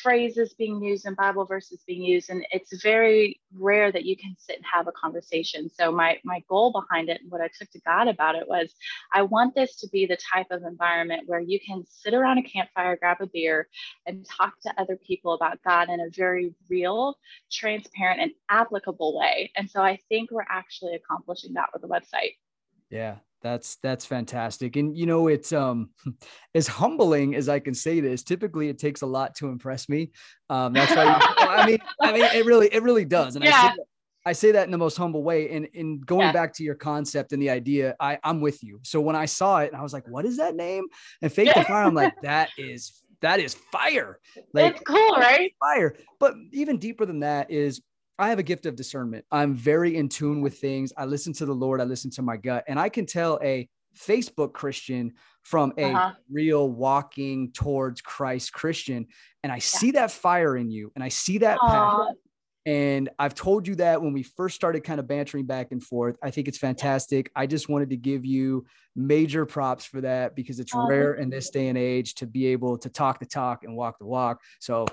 phrases 0.02 0.54
being 0.54 0.82
used 0.82 1.06
and 1.06 1.16
Bible 1.16 1.46
verses 1.46 1.84
being 1.86 2.02
used, 2.02 2.30
and 2.30 2.46
it's 2.52 2.82
very 2.82 3.40
rare 3.54 3.92
that 3.92 4.06
you 4.06 4.16
can 4.16 4.36
sit 4.38 4.58
and 4.58 4.66
have 4.72 4.88
a 4.88 4.92
conversation. 4.92 5.70
So 5.70 5.92
my 5.92 6.20
my 6.24 6.44
goal 6.50 6.72
behind 6.72 7.10
it 7.10 7.22
and 7.22 7.32
what 7.32 7.42
I 7.42 7.50
took 7.58 7.70
to 7.72 7.80
God 7.82 8.08
about 8.08 8.36
it 8.36 8.48
was, 8.48 8.74
I 9.14 9.24
want 9.24 9.56
this 9.56 9.76
to 9.78 9.88
be 9.90 10.06
the 10.06 10.18
type 10.34 10.48
of 10.52 10.64
environment 10.64 11.24
where 11.28 11.40
you 11.40 11.60
can 11.60 11.84
sit 11.88 12.14
around 12.14 12.38
a 12.38 12.44
campfire, 12.44 12.98
grab 12.98 13.18
a 13.22 13.28
beer, 13.28 13.68
and 14.06 14.26
talk 14.26 14.60
to 14.62 14.74
other 14.78 14.98
people 14.98 15.34
about 15.34 15.64
God 15.64 15.90
in 15.90 16.00
a 16.00 16.10
very 16.10 16.54
real, 16.70 17.18
transparent, 17.52 18.22
and 18.22 18.32
applicable 18.50 19.18
way. 19.18 19.52
And 19.56 19.70
so 19.70 19.82
I 19.82 20.00
think 20.10 20.32
we're 20.32 20.46
actually 20.50 20.96
accomplishing 20.96 21.54
that 21.54 21.70
with 21.74 21.82
the 21.82 21.88
website. 21.88 22.36
Yeah, 22.90 23.18
that's 23.42 23.78
that's 23.84 24.06
fantastic. 24.06 24.75
And 24.75 24.98
you 24.98 25.06
know, 25.06 25.28
it's 25.28 25.54
um 25.54 25.89
as 26.56 26.68
humbling 26.68 27.36
as 27.36 27.50
I 27.50 27.60
can 27.60 27.74
say 27.74 28.00
this, 28.00 28.24
typically 28.24 28.69
it 28.69 28.80
takes 28.80 29.01
a 29.01 29.06
lot 29.06 29.36
to 29.36 29.48
impress 29.48 29.89
me. 29.89 30.12
Um 30.50 30.74
that's 30.74 30.96
why 30.96 31.06
I 31.39 31.65
mean 31.65 31.79
I 32.01 32.12
mean 32.12 32.24
it 32.24 32.46
really 32.46 32.67
it 32.67 32.84
really 32.84 33.06
does. 33.06 33.36
And 33.36 33.46
yeah. 33.46 33.51
I 33.51 33.62
say 33.62 33.75
that, 33.77 33.86
I 34.27 34.34
say 34.34 34.51
that 34.51 34.65
in 34.65 34.72
the 34.72 34.77
most 34.77 34.98
humble 34.98 35.24
way. 35.24 35.50
And 35.51 35.67
in 35.74 36.01
going 36.01 36.27
yeah. 36.27 36.32
back 36.34 36.53
to 36.56 36.63
your 36.63 36.75
concept 36.75 37.32
and 37.32 37.41
the 37.41 37.50
idea, 37.50 37.96
I, 37.98 38.20
I'm 38.24 38.41
with 38.41 38.62
you. 38.62 38.82
So 38.84 39.00
when 39.00 39.15
I 39.15 39.25
saw 39.25 39.60
it 39.60 39.72
and 39.72 39.77
I 39.77 39.82
was 39.82 39.94
like, 39.94 40.06
what 40.06 40.25
is 40.25 40.38
that 40.38 40.53
name? 40.53 40.84
And 41.22 41.32
Faith 41.32 41.48
yeah. 41.56 41.63
Fire, 41.63 41.84
I'm 41.84 41.94
like, 41.94 42.13
that 42.24 42.50
is 42.58 43.01
that 43.22 43.39
is 43.39 43.56
fire. 43.72 44.20
Like 44.53 44.75
it's 44.75 44.84
cool, 44.84 45.15
right? 45.15 45.53
Fire. 45.60 45.96
But 46.20 46.36
even 46.51 46.77
deeper 46.77 47.06
than 47.06 47.22
that 47.22 47.51
is 47.51 47.82
I 48.19 48.29
have 48.29 48.39
a 48.39 48.43
gift 48.43 48.65
of 48.65 48.75
discernment. 48.75 49.25
I'm 49.31 49.53
very 49.53 49.95
in 49.95 50.09
tune 50.09 50.41
with 50.41 50.57
things. 50.59 50.91
I 50.97 51.05
listen 51.05 51.33
to 51.33 51.45
the 51.45 51.53
Lord, 51.53 51.79
I 51.79 51.83
listen 51.83 52.09
to 52.12 52.21
my 52.21 52.38
gut, 52.38 52.63
and 52.67 52.79
I 52.79 52.89
can 52.89 53.05
tell 53.05 53.39
a 53.43 53.69
Facebook 53.97 54.53
Christian 54.53 55.13
from 55.43 55.74
a 55.77 55.91
uh-huh. 55.91 56.12
real 56.31 56.69
walking 56.69 57.51
towards 57.51 58.01
Christ 58.01 58.53
Christian. 58.53 59.07
And 59.43 59.51
I 59.51 59.55
yeah. 59.55 59.62
see 59.62 59.91
that 59.91 60.12
fire 60.12 60.55
in 60.55 60.69
you 60.69 60.91
and 60.95 61.03
I 61.03 61.09
see 61.09 61.39
that 61.39 61.57
passion. 61.59 62.15
And 62.65 63.09
I've 63.17 63.33
told 63.33 63.65
you 63.65 63.75
that 63.75 64.01
when 64.01 64.12
we 64.12 64.24
first 64.24 64.55
started 64.55 64.83
kind 64.83 65.00
of 65.00 65.07
bantering 65.07 65.45
back 65.45 65.71
and 65.71 65.81
forth. 65.81 66.17
I 66.21 66.31
think 66.31 66.50
it's 66.50 66.57
fantastic. 66.57 67.31
I 67.33 67.47
just 67.47 67.69
wanted 67.69 67.91
to 67.91 67.95
give 67.95 68.25
you 68.25 68.65
major 68.93 69.45
props 69.45 69.86
for 69.86 70.01
that 70.01 70.36
because 70.36 70.59
it's 70.59 70.74
rare 70.75 71.13
in 71.13 71.29
this 71.29 71.50
day 71.50 71.69
and 71.69 71.77
age 71.77 72.15
to 72.15 72.27
be 72.27 72.47
able 72.47 72.77
to 72.79 72.89
talk 72.89 73.19
the 73.19 73.25
talk 73.25 73.63
and 73.63 73.74
walk 73.74 74.00
the 74.00 74.05
walk. 74.05 74.41
So 74.59 74.86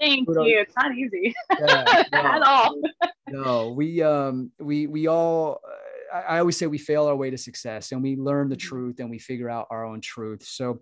Thank 0.00 0.28
you. 0.28 0.58
It's 0.58 0.74
not 0.76 0.94
easy 0.94 1.34
yeah, 1.58 2.04
no, 2.12 2.18
at 2.18 2.42
all. 2.42 2.80
no, 3.28 3.72
we 3.72 4.02
um 4.02 4.52
we 4.58 4.86
we 4.86 5.06
all 5.08 5.60
I, 6.12 6.20
I 6.20 6.38
always 6.38 6.56
say 6.56 6.66
we 6.66 6.78
fail 6.78 7.06
our 7.06 7.16
way 7.16 7.30
to 7.30 7.38
success 7.38 7.92
and 7.92 8.02
we 8.02 8.16
learn 8.16 8.48
the 8.48 8.56
mm-hmm. 8.56 8.68
truth 8.68 9.00
and 9.00 9.10
we 9.10 9.18
figure 9.18 9.50
out 9.50 9.66
our 9.70 9.84
own 9.84 10.00
truth. 10.00 10.44
So 10.44 10.80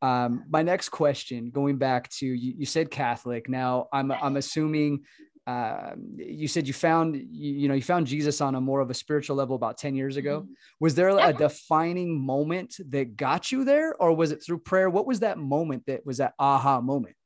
um, 0.00 0.44
my 0.48 0.62
next 0.62 0.88
question, 0.88 1.50
going 1.50 1.78
back 1.78 2.08
to 2.10 2.26
you, 2.26 2.54
you 2.58 2.66
said 2.66 2.90
Catholic. 2.90 3.48
Now 3.48 3.88
I'm 3.92 4.10
I'm 4.10 4.36
assuming 4.36 5.04
uh, 5.46 5.92
you 6.16 6.46
said 6.46 6.68
you 6.68 6.72
found 6.72 7.16
you, 7.16 7.52
you, 7.52 7.68
know 7.68 7.74
you 7.74 7.82
found 7.82 8.06
Jesus 8.06 8.40
on 8.40 8.54
a 8.54 8.60
more 8.60 8.80
of 8.80 8.90
a 8.90 8.94
spiritual 8.94 9.36
level 9.36 9.56
about 9.56 9.76
10 9.76 9.94
years 9.94 10.16
ago. 10.16 10.40
Mm-hmm. 10.40 10.52
Was 10.80 10.94
there 10.94 11.08
a 11.08 11.32
defining 11.32 12.20
moment 12.24 12.76
that 12.90 13.16
got 13.16 13.50
you 13.50 13.64
there 13.64 13.94
or 13.96 14.14
was 14.14 14.32
it 14.32 14.42
through 14.44 14.58
prayer? 14.58 14.88
What 14.88 15.06
was 15.06 15.20
that 15.20 15.38
moment 15.38 15.84
that 15.86 16.06
was 16.06 16.18
that 16.18 16.34
aha 16.38 16.80
moment? 16.80 17.16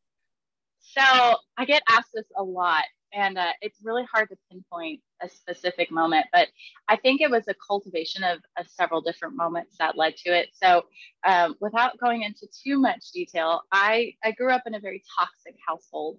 So 0.96 1.36
I 1.58 1.64
get 1.66 1.82
asked 1.90 2.10
this 2.14 2.24
a 2.36 2.42
lot, 2.42 2.84
and 3.12 3.36
uh, 3.36 3.52
it's 3.60 3.78
really 3.82 4.04
hard 4.12 4.28
to 4.30 4.36
pinpoint 4.50 5.00
a 5.22 5.28
specific 5.28 5.90
moment, 5.90 6.26
but 6.32 6.48
I 6.88 6.96
think 6.96 7.20
it 7.20 7.30
was 7.30 7.44
a 7.48 7.54
cultivation 7.54 8.22
of, 8.24 8.38
of 8.58 8.68
several 8.68 9.00
different 9.00 9.36
moments 9.36 9.76
that 9.78 9.96
led 9.96 10.16
to 10.18 10.30
it. 10.36 10.48
So, 10.52 10.82
um, 11.26 11.56
without 11.60 11.98
going 11.98 12.22
into 12.22 12.46
too 12.64 12.78
much 12.78 13.10
detail, 13.12 13.62
I, 13.72 14.14
I 14.22 14.30
grew 14.32 14.52
up 14.52 14.62
in 14.66 14.74
a 14.74 14.80
very 14.80 15.02
toxic 15.18 15.56
household. 15.66 16.18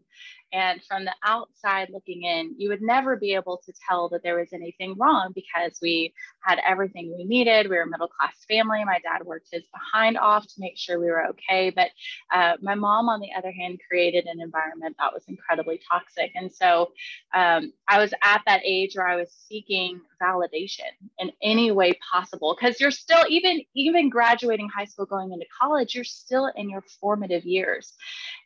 And 0.54 0.82
from 0.84 1.04
the 1.04 1.14
outside 1.26 1.90
looking 1.92 2.24
in, 2.24 2.56
you 2.58 2.70
would 2.70 2.82
never 2.82 3.18
be 3.18 3.34
able 3.34 3.62
to 3.66 3.74
tell 3.88 4.08
that 4.10 4.24
there 4.24 4.38
was 4.38 4.54
anything 4.54 4.96
wrong 4.98 5.34
because 5.36 5.78
we 5.82 6.14
had 6.42 6.60
everything 6.66 7.14
we 7.18 7.26
needed. 7.26 7.70
We 7.70 7.76
were 7.76 7.84
a 7.84 7.88
middle 7.88 8.08
class 8.08 8.34
family. 8.48 8.84
My 8.86 9.00
dad 9.00 9.26
worked 9.26 9.50
his 9.52 9.64
behind 9.74 10.18
off 10.18 10.48
to 10.48 10.54
make 10.58 10.78
sure 10.78 11.00
we 11.00 11.08
were 11.08 11.28
okay. 11.28 11.70
But 11.70 11.90
uh, 12.34 12.54
my 12.62 12.76
mom, 12.76 13.10
on 13.10 13.20
the 13.20 13.32
other 13.38 13.52
hand, 13.52 13.80
created 13.90 14.26
an 14.26 14.40
environment 14.40 14.96
that 15.00 15.14
was 15.14 15.24
incredibly 15.28 15.82
toxic. 15.92 16.32
And 16.36 16.52
so 16.52 16.92
um, 17.34 17.74
I 17.88 18.00
was 18.00 18.14
at 18.24 18.42
that 18.46 18.62
age 18.64 18.87
where 18.96 19.08
I 19.08 19.16
was 19.16 19.32
seeking 19.32 20.02
validation 20.22 20.92
in 21.20 21.32
any 21.42 21.72
way 21.72 21.94
possible. 22.12 22.56
Because 22.60 22.80
you're 22.80 22.92
still 22.92 23.26
even 23.30 23.62
even 23.76 24.10
graduating 24.10 24.70
high 24.70 24.86
school 24.86 25.06
going 25.06 25.32
into 25.32 25.46
college 25.60 25.96
you're 25.96 26.04
still 26.04 26.52
in 26.56 26.70
your 26.70 26.84
formative 27.02 27.46
years. 27.46 27.94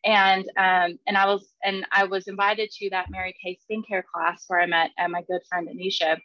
And 0.03 0.45
um, 0.57 0.99
and 1.07 1.17
i 1.17 1.25
was 1.25 1.53
and 1.63 1.85
i 1.91 2.03
was 2.03 2.27
invited 2.27 2.71
to 2.71 2.89
that 2.89 3.09
mary 3.09 3.35
kay 3.43 3.57
skincare 3.69 4.03
class 4.03 4.45
where 4.47 4.61
i 4.61 4.65
met 4.65 4.91
uh, 4.97 5.07
my 5.07 5.21
good 5.23 5.41
friend 5.47 5.67
anisha 5.67 6.17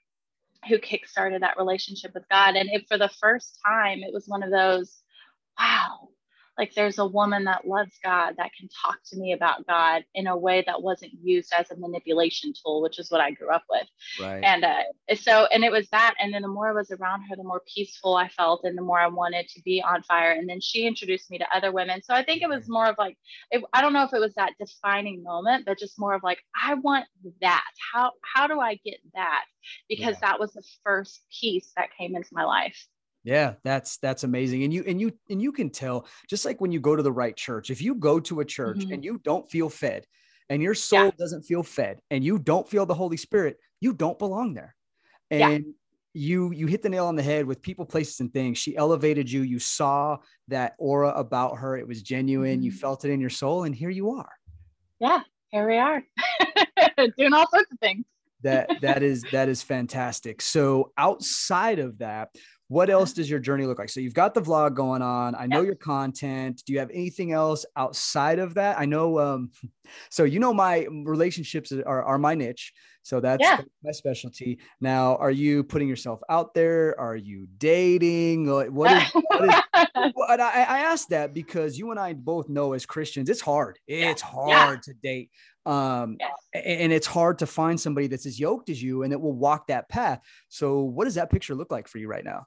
who 0.69 0.79
kickstarted 0.79 1.41
that 1.41 1.57
relationship 1.57 2.13
with 2.15 2.29
god. 2.31 2.57
And 2.57 2.69
it, 2.71 2.87
for 2.89 2.99
the 2.99 3.11
first 3.21 3.59
time 3.65 4.01
it 4.01 4.13
was 4.13 4.27
one 4.27 4.43
of 4.43 4.51
those 4.51 5.03
wow 5.59 6.09
like 6.59 6.75
there's 6.75 6.99
a 6.99 7.07
woman 7.07 7.45
that 7.45 7.67
loves 7.67 7.93
God 8.03 8.35
that 8.39 8.51
can 8.59 8.69
talk 8.85 8.99
to 9.11 9.17
me 9.17 9.33
about 9.33 9.67
God 9.67 10.05
in 10.15 10.27
a 10.27 10.37
way 10.37 10.65
that 10.67 10.83
wasn't 10.83 11.13
used 11.23 11.53
as 11.57 11.71
a 11.71 11.77
manipulation 11.77 12.53
tool, 12.53 12.81
which 12.83 12.99
is 12.99 13.11
what 13.11 13.21
I 13.21 13.31
grew 13.33 13.51
up 13.51 13.65
with. 13.69 13.87
Right. 14.21 14.43
And 14.43 14.65
uh, 14.65 15.15
so, 15.15 15.47
and 15.53 15.65
it 15.65 15.73
was 15.73 15.89
that. 15.91 16.15
And 16.21 16.33
then 16.33 16.43
the 16.43 16.49
more 16.49 16.69
I 16.69 16.73
was 16.73 16.91
around 16.91 17.23
her, 17.29 17.37
the 17.37 17.45
more 17.45 17.63
peaceful 17.75 18.17
I 18.17 18.29
felt 18.29 18.65
and 18.65 18.77
the 18.77 18.83
more 18.83 18.99
I 18.99 19.09
wanted 19.09 19.49
to 19.49 19.63
be 19.63 19.83
on 19.83 20.03
fire. 20.03 20.33
And 20.33 20.49
then 20.49 20.61
she 20.61 20.87
introduced 20.87 21.31
me 21.31 21.39
to 21.39 21.47
other 21.55 21.73
women. 21.73 22.03
So 22.03 22.15
I 22.15 22.25
think 22.25 22.43
it 22.43 22.49
was 22.49 22.69
more 22.69 22.87
of 22.87 22.97
like, 22.99 23.19
it, 23.51 23.63
I 23.73 23.83
don't 23.83 23.93
know 23.93 24.05
if 24.05 24.15
it 24.15 24.21
was 24.21 24.35
that 24.35 24.55
defining 24.59 25.23
moment, 25.23 25.67
but 25.67 25.79
just 25.79 25.99
more 25.99 26.15
of 26.15 26.23
like, 26.23 26.39
I 26.61 26.75
want 26.75 27.07
that. 27.43 27.65
How, 27.93 28.13
how 28.23 28.47
do 28.47 28.61
I 28.61 28.77
get 28.85 28.99
that? 29.15 29.45
Because 29.89 30.17
yeah. 30.23 30.31
that 30.31 30.41
was 30.41 30.53
the 30.53 30.63
first 30.85 31.23
piece 31.41 31.73
that 31.77 31.89
came 31.99 32.17
into 32.17 32.31
my 32.33 32.45
life. 32.45 32.87
Yeah, 33.27 33.55
that's 33.65 33.97
that's 33.97 34.23
amazing. 34.23 34.63
And 34.63 34.73
you 34.73 34.85
and 34.87 35.01
you 35.01 35.13
and 35.29 35.43
you 35.43 35.51
can 35.51 35.69
tell 35.69 36.07
just 36.31 36.45
like 36.45 36.61
when 36.61 36.71
you 36.71 36.79
go 36.79 36.95
to 36.95 37.03
the 37.03 37.11
right 37.11 37.37
church. 37.37 37.71
If 37.71 37.83
you 37.83 37.97
go 37.97 38.21
to 38.21 38.39
a 38.39 38.45
church 38.45 38.79
mm-hmm. 38.79 38.93
and 38.93 39.05
you 39.05 39.21
don't 39.25 39.51
feel 39.51 39.69
fed 39.69 40.07
and 40.49 40.63
your 40.63 40.75
soul 40.75 41.07
yeah. 41.07 41.11
doesn't 41.19 41.43
feel 41.43 41.65
fed 41.65 41.99
and 42.09 42.23
you 42.23 42.39
don't 42.39 42.69
feel 42.69 42.87
the 42.87 42.95
Holy 42.95 43.17
Spirit, 43.17 43.59
you 43.81 43.95
don't 43.95 44.17
belong 44.17 44.55
there. 44.55 44.77
And 45.29 45.65
yeah. 45.65 45.73
you 46.15 46.53
you 46.53 46.69
hit 46.69 46.83
the 46.83 46.89
nail 46.89 47.07
on 47.07 47.17
the 47.17 47.23
head 47.25 47.47
with 47.47 47.63
people, 47.63 47.85
places 47.85 48.21
and 48.21 48.33
things. 48.33 48.59
She 48.59 48.77
elevated 48.77 49.29
you. 49.29 49.43
You 49.43 49.59
saw 49.59 50.19
that 50.47 50.75
aura 50.79 51.09
about 51.09 51.59
her. 51.59 51.77
It 51.77 51.89
was 51.89 52.03
genuine. 52.03 52.59
Mm-hmm. 52.59 52.63
You 52.63 52.71
felt 52.71 53.05
it 53.05 53.11
in 53.11 53.21
your 53.21 53.29
soul 53.29 53.65
and 53.65 53.75
here 53.75 53.91
you 53.91 54.13
are. 54.13 54.31
Yeah, 55.01 55.23
here 55.51 55.69
we 55.69 55.79
are. 55.79 56.01
Doing 57.19 57.35
all 57.35 57.49
sorts 57.51 57.73
of 57.73 57.79
things. 57.81 58.05
that 58.43 58.71
that 58.83 59.03
is 59.03 59.25
that 59.33 59.49
is 59.49 59.65
fantastic. 59.65 60.41
So 60.41 60.93
outside 60.97 61.81
of 61.81 61.99
that, 61.99 62.31
what 62.69 62.91
else 62.91 63.13
does 63.13 63.31
your 63.31 63.39
journey 63.39 63.65
look 63.65 63.79
like? 63.79 63.91
So 63.91 64.01
you've 64.01 64.15
got 64.15 64.35
the 64.35 64.43
vlog 64.43 64.75
going 64.75 65.03
on. 65.03 65.35
I 65.37 65.47
know 65.47 65.63
your 65.63 65.77
content. 65.77 66.63
Do 66.67 66.73
you 66.73 66.81
have 66.81 66.91
anything 66.91 67.33
else 67.33 67.65
outside 67.77 68.41
of 68.41 68.55
that? 68.55 68.79
I 68.79 68.87
know. 68.87 69.21
Um, 69.21 69.51
so 70.11 70.25
you 70.25 70.41
know 70.41 70.53
my 70.53 70.87
relationships 70.91 71.73
are, 71.73 72.03
are 72.03 72.19
my 72.19 72.35
niche. 72.35 72.73
So 73.03 73.21
that's 73.21 73.41
yeah. 73.41 73.61
my 73.85 73.93
specialty. 73.93 74.59
Now, 74.81 75.15
are 75.17 75.31
you 75.31 75.63
putting 75.63 75.87
yourself 75.87 76.21
out 76.29 76.55
there? 76.55 76.99
Are 76.99 77.15
you 77.15 77.47
dating? 77.57 78.51
What 78.51 78.91
is? 78.91 79.03
What 79.13 79.45
is 79.45 79.55
well, 80.17 80.41
I, 80.41 80.67
I 80.69 80.79
asked 80.81 81.11
that 81.11 81.33
because 81.33 81.79
you 81.79 81.93
and 81.93 82.01
I 82.01 82.15
both 82.15 82.49
know 82.49 82.73
as 82.73 82.85
Christians, 82.85 83.31
it's 83.31 83.41
hard. 83.41 83.79
It's 83.87 84.23
yeah. 84.23 84.29
hard 84.29 84.81
yeah. 84.87 84.93
to 84.93 84.95
date 85.03 85.31
um 85.67 86.17
yes. 86.21 86.65
and 86.65 86.93
it's 86.93 87.09
hard 87.09 87.41
to 87.41 87.45
find 87.45 87.81
somebody 87.81 88.07
that's 88.07 88.25
as 88.25 88.39
yoked 88.39 88.71
as 88.71 88.81
you 88.81 89.03
and 89.03 89.13
it 89.13 89.21
will 89.21 89.33
walk 89.33 89.67
that 89.67 89.89
path 89.89 90.21
so 90.49 90.83
what 90.83 91.07
does 91.07 91.17
that 91.17 91.29
picture 91.29 91.57
look 91.57 91.73
like 91.73 91.89
for 91.89 91.99
you 91.99 92.07
right 92.07 92.25
now 92.25 92.47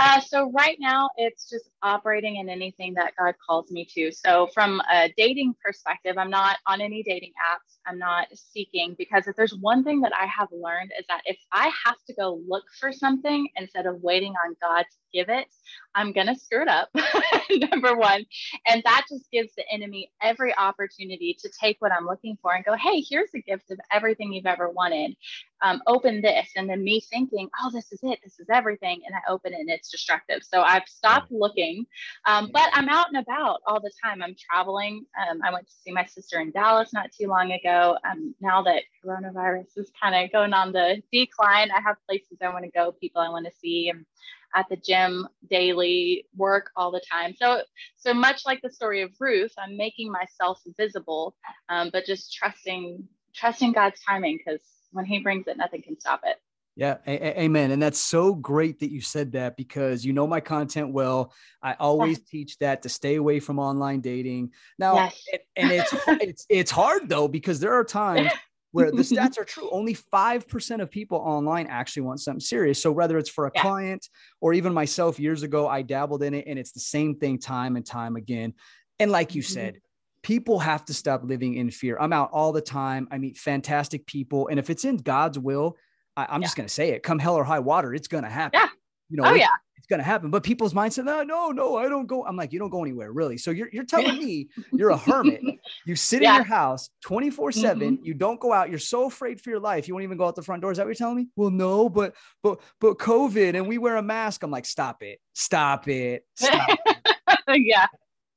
uh, 0.00 0.20
so 0.20 0.52
right 0.52 0.78
now, 0.80 1.10
it's 1.18 1.50
just 1.50 1.70
operating 1.82 2.38
in 2.38 2.48
anything 2.50 2.94
that 2.94 3.14
God 3.18 3.34
calls 3.48 3.70
me 3.70 3.86
to. 3.96 4.12
So 4.12 4.48
from 4.54 4.82
a 4.92 5.12
dating 5.16 5.54
perspective, 5.64 6.16
I'm 6.18 6.30
not 6.30 6.58
on 6.66 6.82
any 6.82 7.04
dating 7.04 7.32
apps. 7.52 7.78
I'm 7.86 7.98
not 8.00 8.28
seeking 8.34 8.96
because 8.98 9.28
if 9.28 9.36
there's 9.36 9.54
one 9.54 9.84
thing 9.84 10.02
that 10.02 10.12
I 10.18 10.26
have 10.26 10.48
learned 10.52 10.92
is 10.98 11.06
that 11.08 11.22
if 11.26 11.38
I 11.52 11.72
have 11.86 11.96
to 12.08 12.14
go 12.14 12.40
look 12.48 12.64
for 12.80 12.92
something 12.92 13.48
instead 13.56 13.86
of 13.86 14.02
waiting 14.02 14.34
on 14.46 14.56
God 14.62 14.82
to 14.84 14.98
give 15.12 15.30
it, 15.30 15.46
I'm 15.94 16.12
going 16.12 16.26
to 16.28 16.34
screw 16.34 16.62
it 16.62 16.68
up, 16.68 16.88
number 17.70 17.96
one. 17.96 18.24
And 18.66 18.82
that 18.84 19.06
just 19.10 19.30
gives 19.30 19.54
the 19.56 19.64
enemy 19.70 20.10
every 20.22 20.56
opportunity 20.56 21.36
to 21.40 21.50
take 21.60 21.76
what 21.80 21.92
I'm 21.92 22.06
looking 22.06 22.38
for 22.40 22.54
and 22.54 22.64
go, 22.64 22.74
hey, 22.76 23.04
here's 23.08 23.30
a 23.34 23.40
gift 23.40 23.70
of 23.70 23.80
everything 23.92 24.32
you've 24.32 24.46
ever 24.46 24.70
wanted. 24.70 25.16
Um, 25.62 25.82
open 25.86 26.22
this. 26.22 26.48
And 26.56 26.68
then 26.70 26.82
me 26.82 27.00
thinking, 27.00 27.48
oh, 27.62 27.70
this 27.70 27.92
is 27.92 28.00
it. 28.02 28.18
This 28.24 28.40
is 28.40 28.46
everything. 28.50 29.02
And 29.04 29.14
I 29.14 29.30
open 29.30 29.52
it 29.52 29.60
and 29.60 29.68
it's 29.68 29.90
destructive. 29.90 30.42
So 30.42 30.62
I've 30.62 30.86
stopped 30.86 31.30
looking, 31.30 31.84
um, 32.26 32.50
but 32.52 32.70
I'm 32.72 32.88
out 32.88 33.08
and 33.12 33.22
about 33.22 33.60
all 33.66 33.80
the 33.80 33.92
time. 34.02 34.22
I'm 34.22 34.36
traveling. 34.38 35.04
Um, 35.20 35.40
I 35.44 35.52
went 35.52 35.66
to 35.66 35.74
see 35.84 35.92
my 35.92 36.06
sister 36.06 36.40
in 36.40 36.50
Dallas 36.52 36.92
not 36.92 37.10
too 37.12 37.26
long 37.26 37.52
ago. 37.52 37.98
Um, 38.10 38.34
now 38.40 38.62
that 38.62 38.84
coronavirus 39.04 39.76
is 39.76 39.92
kind 40.00 40.14
of 40.14 40.32
going 40.32 40.54
on 40.54 40.72
the 40.72 41.02
decline, 41.12 41.70
I 41.70 41.80
have 41.80 41.96
places 42.08 42.38
I 42.40 42.48
want 42.48 42.64
to 42.64 42.70
go, 42.70 42.92
people 42.92 43.20
I 43.20 43.28
want 43.28 43.46
to 43.46 43.52
see. 43.60 43.90
And 43.90 44.06
at 44.54 44.66
the 44.68 44.76
gym 44.76 45.28
daily, 45.48 46.26
work 46.36 46.70
all 46.76 46.90
the 46.90 47.02
time. 47.10 47.34
So, 47.36 47.62
so 47.96 48.14
much 48.14 48.42
like 48.46 48.60
the 48.62 48.70
story 48.70 49.02
of 49.02 49.10
Ruth, 49.18 49.52
I'm 49.58 49.76
making 49.76 50.10
myself 50.10 50.60
visible, 50.78 51.36
um, 51.68 51.90
but 51.92 52.06
just 52.06 52.34
trusting, 52.34 53.06
trusting 53.34 53.72
God's 53.72 54.00
timing 54.06 54.38
because 54.38 54.62
when 54.92 55.04
He 55.04 55.20
brings 55.20 55.46
it, 55.46 55.56
nothing 55.56 55.82
can 55.82 55.98
stop 55.98 56.22
it. 56.24 56.36
Yeah, 56.76 56.96
a- 57.06 57.42
amen. 57.42 57.72
And 57.72 57.82
that's 57.82 57.98
so 57.98 58.34
great 58.34 58.80
that 58.80 58.90
you 58.90 59.00
said 59.00 59.32
that 59.32 59.56
because 59.56 60.04
you 60.04 60.12
know 60.12 60.26
my 60.26 60.40
content 60.40 60.92
well. 60.92 61.32
I 61.62 61.74
always 61.74 62.18
yes. 62.18 62.26
teach 62.30 62.58
that 62.58 62.82
to 62.82 62.88
stay 62.88 63.16
away 63.16 63.40
from 63.40 63.58
online 63.58 64.00
dating. 64.00 64.52
Now, 64.78 64.94
yes. 64.94 65.22
it, 65.32 65.46
and 65.56 65.70
it's 65.70 65.94
it's 66.20 66.46
it's 66.48 66.70
hard 66.70 67.08
though 67.08 67.28
because 67.28 67.60
there 67.60 67.74
are 67.74 67.84
times 67.84 68.32
where 68.72 68.90
the 68.90 68.98
stats 69.02 69.38
are 69.38 69.44
true. 69.44 69.68
Only 69.70 69.94
5% 69.94 70.80
of 70.80 70.90
people 70.90 71.18
online 71.18 71.66
actually 71.66 72.02
want 72.02 72.20
something 72.20 72.40
serious. 72.40 72.82
So 72.82 72.92
whether 72.92 73.18
it's 73.18 73.30
for 73.30 73.46
a 73.46 73.52
yeah. 73.54 73.62
client 73.62 74.08
or 74.40 74.52
even 74.52 74.72
myself 74.72 75.18
years 75.18 75.42
ago, 75.42 75.68
I 75.68 75.82
dabbled 75.82 76.22
in 76.22 76.34
it 76.34 76.44
and 76.46 76.58
it's 76.58 76.72
the 76.72 76.80
same 76.80 77.16
thing 77.16 77.38
time 77.38 77.76
and 77.76 77.84
time 77.84 78.16
again. 78.16 78.54
And 78.98 79.10
like 79.10 79.34
you 79.34 79.42
mm-hmm. 79.42 79.52
said, 79.52 79.80
people 80.22 80.58
have 80.58 80.84
to 80.86 80.94
stop 80.94 81.22
living 81.24 81.54
in 81.54 81.70
fear. 81.70 81.96
I'm 81.98 82.12
out 82.12 82.30
all 82.32 82.52
the 82.52 82.60
time. 82.60 83.08
I 83.10 83.18
meet 83.18 83.38
fantastic 83.38 84.06
people. 84.06 84.48
And 84.48 84.58
if 84.58 84.70
it's 84.70 84.84
in 84.84 84.98
God's 84.98 85.38
will, 85.38 85.76
I, 86.16 86.34
am 86.34 86.42
yeah. 86.42 86.46
just 86.46 86.56
going 86.56 86.66
to 86.66 86.72
say 86.72 86.90
it 86.90 87.02
come 87.02 87.18
hell 87.18 87.36
or 87.36 87.44
high 87.44 87.60
water, 87.60 87.94
it's 87.94 88.08
going 88.08 88.24
to 88.24 88.30
happen. 88.30 88.60
Yeah. 88.60 88.68
You 89.10 89.16
know, 89.18 89.24
oh, 89.26 89.34
yeah 89.34 89.48
it's 89.80 89.86
going 89.86 89.98
to 89.98 90.04
happen. 90.04 90.30
But 90.30 90.42
people's 90.42 90.74
mindset, 90.74 91.06
no, 91.06 91.22
no, 91.22 91.48
no, 91.52 91.76
I 91.78 91.88
don't 91.88 92.06
go. 92.06 92.26
I'm 92.26 92.36
like, 92.36 92.52
you 92.52 92.58
don't 92.58 92.68
go 92.68 92.82
anywhere, 92.82 93.12
really. 93.12 93.38
So 93.38 93.50
you're, 93.50 93.70
you're 93.72 93.84
telling 93.84 94.18
me 94.18 94.50
you're 94.72 94.90
a 94.90 94.96
hermit. 94.96 95.40
You 95.86 95.96
sit 95.96 96.20
yeah. 96.20 96.32
in 96.32 96.36
your 96.36 96.44
house 96.44 96.90
24 97.02 97.50
mm-hmm. 97.50 97.60
7. 97.60 97.98
You 98.02 98.12
don't 98.12 98.38
go 98.38 98.52
out. 98.52 98.68
You're 98.68 98.78
so 98.78 99.06
afraid 99.06 99.40
for 99.40 99.48
your 99.48 99.60
life. 99.60 99.88
You 99.88 99.94
won't 99.94 100.04
even 100.04 100.18
go 100.18 100.26
out 100.26 100.36
the 100.36 100.42
front 100.42 100.60
door. 100.60 100.70
Is 100.70 100.76
that 100.76 100.84
what 100.84 100.88
you're 100.88 100.94
telling 100.94 101.16
me? 101.16 101.28
Well, 101.36 101.50
no, 101.50 101.88
but, 101.88 102.14
but, 102.42 102.60
but 102.80 102.98
COVID 102.98 103.54
and 103.54 103.66
we 103.66 103.78
wear 103.78 103.96
a 103.96 104.02
mask. 104.02 104.42
I'm 104.42 104.50
like, 104.50 104.66
stop 104.66 105.02
it. 105.02 105.20
Stop 105.32 105.88
it. 105.88 106.26
Stop 106.36 106.68
it. 106.68 107.06
yeah. 107.66 107.86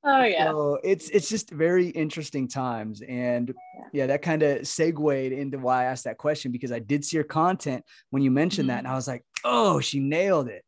Oh 0.05 0.23
yeah. 0.23 0.45
So 0.51 0.79
it's 0.83 1.09
it's 1.09 1.29
just 1.29 1.49
very 1.49 1.87
interesting 1.87 2.47
times. 2.47 3.01
And 3.01 3.53
yeah 3.93 4.07
that 4.07 4.21
kind 4.21 4.43
of 4.43 4.67
segued 4.67 5.31
into 5.31 5.57
why 5.59 5.83
I 5.83 5.85
asked 5.85 6.03
that 6.03 6.17
question 6.17 6.51
because 6.51 6.71
I 6.71 6.79
did 6.79 7.05
see 7.05 7.15
your 7.15 7.23
content 7.23 7.85
when 8.09 8.21
you 8.21 8.31
mentioned 8.31 8.67
mm-hmm. 8.67 8.75
that. 8.75 8.79
And 8.79 8.87
I 8.87 8.95
was 8.95 9.07
like, 9.07 9.23
oh, 9.45 9.79
she 9.79 9.99
nailed 9.99 10.49
it. 10.49 10.63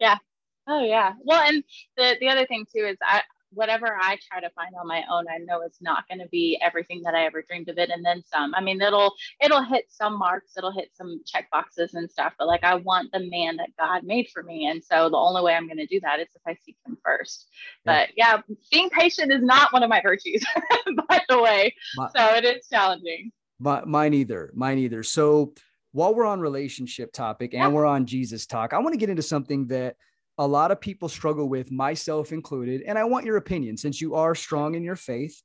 Yeah. 0.00 0.18
Oh 0.68 0.84
yeah. 0.84 1.12
Well, 1.22 1.42
and 1.42 1.62
the 1.96 2.16
the 2.20 2.28
other 2.28 2.46
thing 2.46 2.66
too 2.74 2.84
is 2.84 2.96
I 3.02 3.22
whatever 3.54 3.96
I 4.00 4.18
try 4.28 4.40
to 4.40 4.50
find 4.50 4.74
on 4.78 4.86
my 4.86 5.04
own, 5.10 5.24
I 5.28 5.38
know 5.38 5.62
it's 5.62 5.80
not 5.80 6.06
going 6.08 6.20
to 6.20 6.28
be 6.28 6.58
everything 6.62 7.02
that 7.02 7.14
I 7.14 7.24
ever 7.24 7.42
dreamed 7.42 7.68
of 7.68 7.78
it, 7.78 7.90
and 7.90 8.04
then 8.04 8.22
some. 8.24 8.54
I 8.54 8.60
mean, 8.60 8.80
it'll 8.80 9.14
it'll 9.40 9.62
hit 9.62 9.86
some 9.88 10.18
marks, 10.18 10.56
it'll 10.56 10.72
hit 10.72 10.90
some 10.94 11.20
check 11.26 11.50
boxes 11.50 11.94
and 11.94 12.10
stuff. 12.10 12.34
But 12.38 12.48
like, 12.48 12.64
I 12.64 12.76
want 12.76 13.12
the 13.12 13.20
man 13.20 13.56
that 13.56 13.70
God 13.78 14.04
made 14.04 14.28
for 14.32 14.42
me, 14.42 14.66
and 14.66 14.82
so 14.82 15.08
the 15.08 15.16
only 15.16 15.42
way 15.42 15.54
I'm 15.54 15.66
going 15.66 15.78
to 15.78 15.86
do 15.86 16.00
that 16.00 16.20
is 16.20 16.28
if 16.34 16.42
I 16.46 16.56
seek 16.64 16.76
Him 16.86 16.96
first. 17.04 17.48
Yeah. 17.84 18.06
But 18.06 18.08
yeah, 18.16 18.56
being 18.70 18.90
patient 18.90 19.32
is 19.32 19.42
not 19.42 19.72
one 19.72 19.82
of 19.82 19.88
my 19.88 20.00
virtues, 20.02 20.44
by 21.08 21.20
the 21.28 21.40
way. 21.40 21.74
My, 21.96 22.08
so 22.16 22.34
it 22.34 22.44
is 22.44 22.68
challenging. 22.68 23.32
My, 23.58 23.84
mine 23.84 24.14
either. 24.14 24.50
Mine 24.54 24.78
either. 24.78 25.02
So 25.02 25.54
while 25.92 26.14
we're 26.14 26.26
on 26.26 26.40
relationship 26.40 27.12
topic 27.12 27.54
and 27.54 27.60
yeah. 27.60 27.68
we're 27.68 27.86
on 27.86 28.04
Jesus 28.04 28.46
talk, 28.46 28.72
I 28.72 28.78
want 28.78 28.94
to 28.94 28.98
get 28.98 29.10
into 29.10 29.22
something 29.22 29.68
that 29.68 29.96
a 30.38 30.46
lot 30.46 30.70
of 30.70 30.80
people 30.80 31.08
struggle 31.08 31.48
with, 31.48 31.70
myself 31.70 32.32
included. 32.32 32.82
And 32.82 32.98
I 32.98 33.04
want 33.04 33.26
your 33.26 33.36
opinion 33.36 33.76
since 33.76 34.00
you 34.00 34.14
are 34.14 34.34
strong 34.34 34.74
in 34.74 34.82
your 34.82 34.96
faith. 34.96 35.40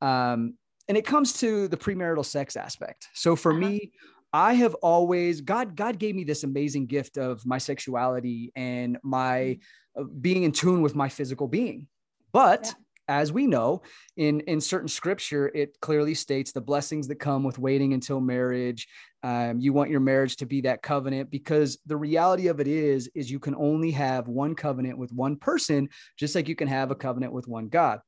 Um, 0.00 0.54
and 0.88 0.98
it 0.98 1.06
comes 1.06 1.34
to 1.34 1.68
the 1.68 1.76
premarital 1.76 2.24
sex 2.24 2.56
aspect. 2.56 3.08
So 3.14 3.36
for 3.36 3.52
uh-huh. 3.52 3.60
me, 3.60 3.92
I 4.32 4.54
have 4.54 4.74
always 4.76 5.42
God 5.42 5.76
God 5.76 5.98
gave 5.98 6.14
me 6.14 6.24
this 6.24 6.42
amazing 6.42 6.86
gift 6.86 7.18
of 7.18 7.44
my 7.44 7.58
sexuality 7.58 8.50
and 8.56 8.98
my 9.02 9.58
uh, 9.98 10.04
being 10.04 10.42
in 10.44 10.52
tune 10.52 10.80
with 10.82 10.94
my 10.94 11.08
physical 11.08 11.46
being. 11.46 11.86
But 12.32 12.64
yeah. 12.64 12.72
As 13.08 13.32
we 13.32 13.46
know, 13.46 13.82
in 14.16 14.40
in 14.40 14.60
certain 14.60 14.88
scripture, 14.88 15.50
it 15.54 15.78
clearly 15.80 16.14
states 16.14 16.52
the 16.52 16.60
blessings 16.60 17.08
that 17.08 17.16
come 17.16 17.44
with 17.44 17.58
waiting 17.58 17.92
until 17.92 18.20
marriage. 18.20 18.88
Um, 19.22 19.60
you 19.60 19.72
want 19.72 19.90
your 19.90 20.00
marriage 20.00 20.36
to 20.36 20.46
be 20.46 20.62
that 20.62 20.82
covenant 20.82 21.30
because 21.30 21.78
the 21.86 21.96
reality 21.96 22.48
of 22.48 22.60
it 22.60 22.68
is 22.68 23.10
is 23.14 23.30
you 23.30 23.38
can 23.38 23.54
only 23.54 23.90
have 23.92 24.28
one 24.28 24.54
covenant 24.54 24.98
with 24.98 25.12
one 25.12 25.36
person, 25.36 25.88
just 26.18 26.34
like 26.34 26.48
you 26.48 26.56
can 26.56 26.68
have 26.68 26.90
a 26.90 26.96
covenant 26.96 27.32
with 27.32 27.48
one 27.48 27.68
God. 27.68 28.00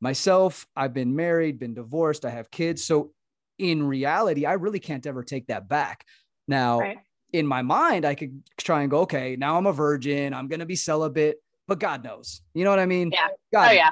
Myself, 0.00 0.66
I've 0.76 0.94
been 0.94 1.16
married, 1.16 1.58
been 1.58 1.74
divorced, 1.74 2.24
I 2.24 2.30
have 2.30 2.50
kids, 2.50 2.84
so 2.84 3.12
in 3.58 3.82
reality, 3.82 4.46
I 4.46 4.52
really 4.52 4.78
can't 4.78 5.06
ever 5.06 5.24
take 5.24 5.48
that 5.48 5.68
back. 5.68 6.04
Now, 6.46 6.80
right. 6.80 6.98
in 7.32 7.46
my 7.46 7.62
mind, 7.62 8.04
I 8.04 8.14
could 8.14 8.42
try 8.56 8.82
and 8.82 8.90
go, 8.90 9.00
okay, 9.00 9.36
now 9.36 9.56
I'm 9.56 9.66
a 9.66 9.72
virgin, 9.72 10.32
I'm 10.32 10.46
going 10.46 10.60
to 10.60 10.66
be 10.66 10.76
celibate, 10.76 11.38
but 11.66 11.80
God 11.80 12.04
knows. 12.04 12.42
You 12.54 12.64
know 12.64 12.70
what 12.70 12.78
I 12.78 12.86
mean? 12.86 13.10
Yeah. 13.12 13.28
God 13.52 13.70
oh, 13.70 13.72
yeah. 13.72 13.90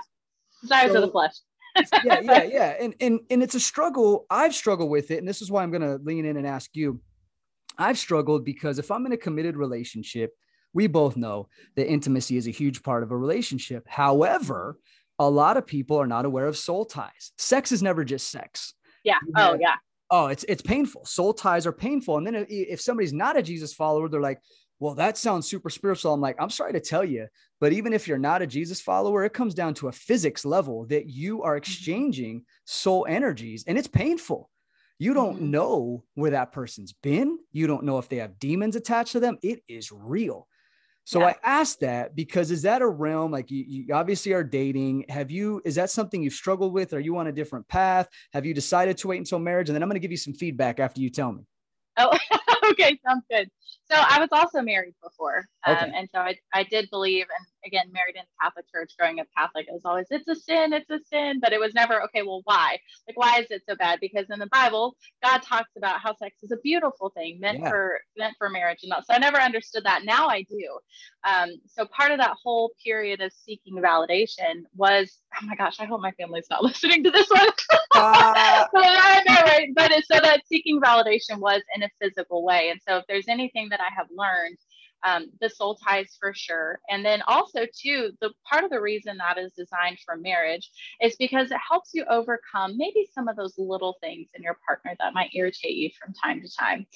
Desires 0.68 0.92
so, 0.92 0.96
of 0.96 1.02
the 1.02 1.11
flesh. 1.11 1.32
yeah, 2.04 2.20
yeah, 2.20 2.42
yeah. 2.52 2.75
And, 2.80 2.94
and, 3.00 3.20
and 3.30 3.42
it's 3.42 3.54
a 3.54 3.61
struggle. 3.61 4.26
I've 4.30 4.54
struggled 4.54 4.90
with 4.90 5.11
it. 5.11 5.18
And 5.18 5.28
this 5.28 5.42
is 5.42 5.50
why 5.50 5.62
I'm 5.62 5.70
going 5.70 5.82
to 5.82 6.02
lean 6.02 6.25
in 6.25 6.37
and 6.37 6.46
ask 6.46 6.70
you. 6.75 7.00
I've 7.78 7.99
struggled 7.99 8.44
because 8.44 8.78
if 8.78 8.90
I'm 8.90 9.04
in 9.04 9.12
a 9.12 9.18
committed 9.18 9.56
relationship, 9.56 10.32
we 10.73 10.87
both 10.87 11.16
know 11.16 11.49
that 11.75 11.90
intimacy 11.90 12.37
is 12.37 12.46
a 12.46 12.50
huge 12.50 12.82
part 12.82 13.02
of 13.02 13.11
a 13.11 13.16
relationship. 13.16 13.87
However, 13.87 14.78
a 15.18 15.28
lot 15.28 15.56
of 15.56 15.66
people 15.66 15.99
are 15.99 16.06
not 16.06 16.25
aware 16.25 16.46
of 16.46 16.56
soul 16.56 16.85
ties. 16.85 17.32
Sex 17.38 17.73
is 17.73 17.82
never 17.82 18.04
just 18.04 18.30
sex. 18.30 18.75
Yeah. 19.04 19.18
Oh, 19.37 19.56
yeah. 19.61 19.76
Oh, 20.11 20.26
it's 20.26 20.44
it's 20.44 20.62
painful. 20.62 21.04
Soul 21.04 21.35
ties 21.35 21.66
are 21.66 21.73
painful. 21.73 22.16
And 22.18 22.26
then 22.26 22.35
if, 22.35 22.46
if 22.49 22.80
somebody's 22.80 23.12
not 23.12 23.37
a 23.37 23.42
Jesus 23.42 23.73
follower, 23.73 24.08
they're 24.08 24.20
like, 24.20 24.40
well, 24.78 24.95
that 24.95 25.16
sounds 25.16 25.49
super 25.49 25.71
spiritual. 25.71 26.12
I'm 26.12 26.21
like, 26.21 26.37
I'm 26.38 26.50
sorry 26.50 26.73
to 26.75 26.80
tell 26.80 27.04
you, 27.04 27.28
but 27.61 27.73
even 27.73 27.92
if 27.92 28.06
you're 28.06 28.18
not 28.18 28.42
a 28.42 28.47
Jesus 28.47 28.80
follower, 28.80 29.25
it 29.25 29.33
comes 29.33 29.54
down 29.54 29.75
to 29.75 29.88
a 29.88 29.92
physics 29.92 30.45
level 30.45 30.87
that 30.87 31.09
you 31.09 31.42
are 31.42 31.52
mm-hmm. 31.52 31.59
exchanging 31.59 32.45
soul 32.66 33.06
energies 33.09 33.64
and 33.66 33.78
it's 33.78 33.88
painful. 33.88 34.50
You 34.99 35.14
don't 35.14 35.37
mm-hmm. 35.37 35.50
know 35.50 36.04
where 36.14 36.33
that 36.33 36.52
person's 36.52 36.92
been. 36.92 37.38
You 37.52 37.66
don't 37.66 37.85
know 37.85 37.99
if 37.99 38.09
they 38.09 38.16
have 38.16 38.38
demons 38.38 38.76
attached 38.76 39.12
to 39.12 39.21
them. 39.21 39.38
It 39.42 39.62
is 39.68 39.90
real. 39.92 40.47
So 41.04 41.21
yeah. 41.21 41.26
I 41.26 41.37
asked 41.45 41.80
that 41.80 42.16
because 42.16 42.50
is 42.50 42.62
that 42.62 42.83
a 42.83 42.88
realm 42.88 43.30
like 43.30 43.50
you, 43.50 43.64
you, 43.66 43.95
obviously 43.95 44.33
are 44.33 44.42
dating? 44.42 45.04
Have 45.09 45.30
you 45.30 45.62
is 45.64 45.76
that 45.76 45.88
something 45.88 46.21
you've 46.21 46.33
struggled 46.33 46.73
with? 46.73 46.92
Are 46.95 47.00
you 47.00 47.16
on 47.18 47.28
a 47.28 47.33
different 47.33 47.68
path? 47.68 48.09
Have 48.33 48.45
you 48.45 48.52
decided 48.52 48.99
to 48.99 49.09
wait 49.09 49.18
until 49.18 49.38
marriage? 49.38 49.68
And 49.68 49.76
then 49.76 49.85
I'm 49.85 49.88
going 49.88 49.95
to 49.95 50.00
give 50.00 50.11
you 50.11 50.16
some 50.16 50.35
feedback 50.35 50.80
after 50.80 51.00
you 51.00 51.09
tell 51.09 51.30
me. 51.30 51.45
Oh, 51.97 52.18
okay, 52.70 52.99
sounds 53.06 53.25
good. 53.30 53.50
So 53.90 53.96
I 53.96 54.18
was 54.20 54.28
also 54.32 54.62
married 54.62 54.94
before, 55.02 55.44
um, 55.64 55.76
okay. 55.76 55.92
and 55.94 56.08
so 56.12 56.20
I, 56.20 56.37
I 56.52 56.64
did 56.64 56.90
believe, 56.90 57.26
and 57.38 57.46
again, 57.66 57.90
married 57.92 58.16
in 58.16 58.23
the 58.23 58.42
Catholic 58.42 58.70
Church, 58.70 58.92
growing 58.99 59.20
up 59.20 59.26
Catholic, 59.37 59.66
it 59.68 59.73
was 59.73 59.85
always 59.85 60.06
it's 60.11 60.28
a 60.28 60.35
sin, 60.35 60.73
it's 60.73 60.90
a 60.90 61.00
sin, 61.12 61.40
but 61.40 61.52
it 61.52 61.61
was 61.61 61.75
never 61.75 62.02
okay. 62.04 62.23
Well, 62.23 62.42
why? 62.44 62.78
Like, 63.06 63.18
why 63.18 63.40
is 63.40 63.46
it 63.50 63.62
so 63.68 63.75
bad? 63.76 64.00
Because 64.00 64.26
in 64.30 64.38
the 64.38 64.46
Bible, 64.46 64.96
God 65.23 65.38
talks 65.42 65.70
about 65.76 66.00
how 66.00 66.14
sex 66.16 66.37
is 66.42 66.52
a 66.52 66.56
beautiful 66.58 67.11
thing 67.11 67.40
meant 67.40 67.61
yeah. 67.61 67.68
for 67.68 68.00
meant 68.16 68.35
for 68.38 68.49
marriage, 68.49 68.80
and 68.82 68.92
that. 68.92 69.06
So 69.06 69.14
I 69.14 69.18
never 69.18 69.38
understood 69.40 69.85
that. 69.85 70.04
Now 70.04 70.28
I 70.28 70.42
do. 70.42 70.78
Um, 71.25 71.50
so 71.66 71.87
part 71.87 72.12
of 72.12 72.18
that 72.18 72.37
whole 72.42 72.73
period 72.85 73.20
of 73.20 73.32
seeking 73.32 73.75
validation 73.75 74.62
was, 74.76 75.18
oh 75.40 75.46
my 75.46 75.56
gosh, 75.56 75.80
I 75.80 75.85
hope 75.85 76.00
my 76.00 76.12
family's 76.12 76.46
not 76.49 76.62
listening 76.62 77.02
to 77.04 77.11
this 77.11 77.28
one. 77.28 77.49
uh, 77.94 78.66
but 78.73 78.85
I 78.85 79.23
know, 79.26 79.42
right? 79.42 79.68
But 79.75 79.92
so 80.11 80.20
that 80.20 80.42
seeking 80.46 80.80
validation 80.80 81.38
was 81.38 81.62
in 81.75 81.82
a 81.82 81.88
physical 82.00 82.44
way, 82.44 82.70
and 82.70 82.80
so 82.87 82.99
if 82.99 83.04
there's 83.08 83.28
anything 83.28 83.68
that 83.70 83.80
I 83.80 83.92
have 83.96 84.06
learned 84.14 84.58
um, 85.05 85.26
the 85.41 85.49
soul 85.49 85.76
ties 85.76 86.17
for 86.19 86.33
sure. 86.35 86.81
And 86.88 87.05
then 87.05 87.23
also, 87.26 87.67
too, 87.73 88.12
the 88.21 88.31
part 88.50 88.65
of 88.65 88.71
the 88.71 88.81
reason 88.81 89.19
that 89.19 89.38
is 89.38 89.53
designed 89.53 89.99
for 90.05 90.17
marriage 90.17 90.71
is 91.00 91.17
because 91.17 91.50
it 91.50 91.59
helps 91.69 91.91
you 91.95 92.05
overcome 92.09 92.76
maybe 92.76 93.09
some 93.15 93.29
of 93.29 93.37
those 93.37 93.55
little 93.59 93.97
things 94.00 94.29
in 94.35 94.43
your 94.43 94.57
partner 94.67 94.95
that 94.99 95.15
might 95.15 95.30
irritate 95.35 95.76
you 95.76 95.91
from 96.00 96.15
time 96.15 96.41
to 96.41 96.49
time. 96.56 96.87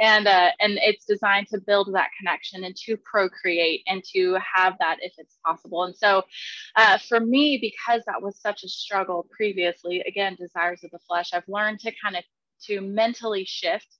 And 0.00 0.26
uh, 0.26 0.50
and 0.60 0.78
it's 0.82 1.04
designed 1.04 1.48
to 1.48 1.60
build 1.60 1.92
that 1.94 2.10
connection 2.18 2.64
and 2.64 2.76
to 2.86 2.96
procreate 2.96 3.82
and 3.86 4.02
to 4.14 4.38
have 4.54 4.74
that 4.80 4.98
if 5.00 5.12
it's 5.18 5.38
possible. 5.44 5.84
And 5.84 5.96
so, 5.96 6.22
uh, 6.76 6.98
for 6.98 7.20
me, 7.20 7.58
because 7.60 8.02
that 8.06 8.22
was 8.22 8.38
such 8.40 8.64
a 8.64 8.68
struggle 8.68 9.26
previously, 9.30 10.02
again, 10.06 10.36
desires 10.36 10.82
of 10.84 10.90
the 10.90 10.98
flesh, 11.06 11.30
I've 11.32 11.48
learned 11.48 11.80
to 11.80 11.92
kind 12.02 12.16
of 12.16 12.24
to 12.66 12.80
mentally 12.80 13.44
shift 13.46 13.99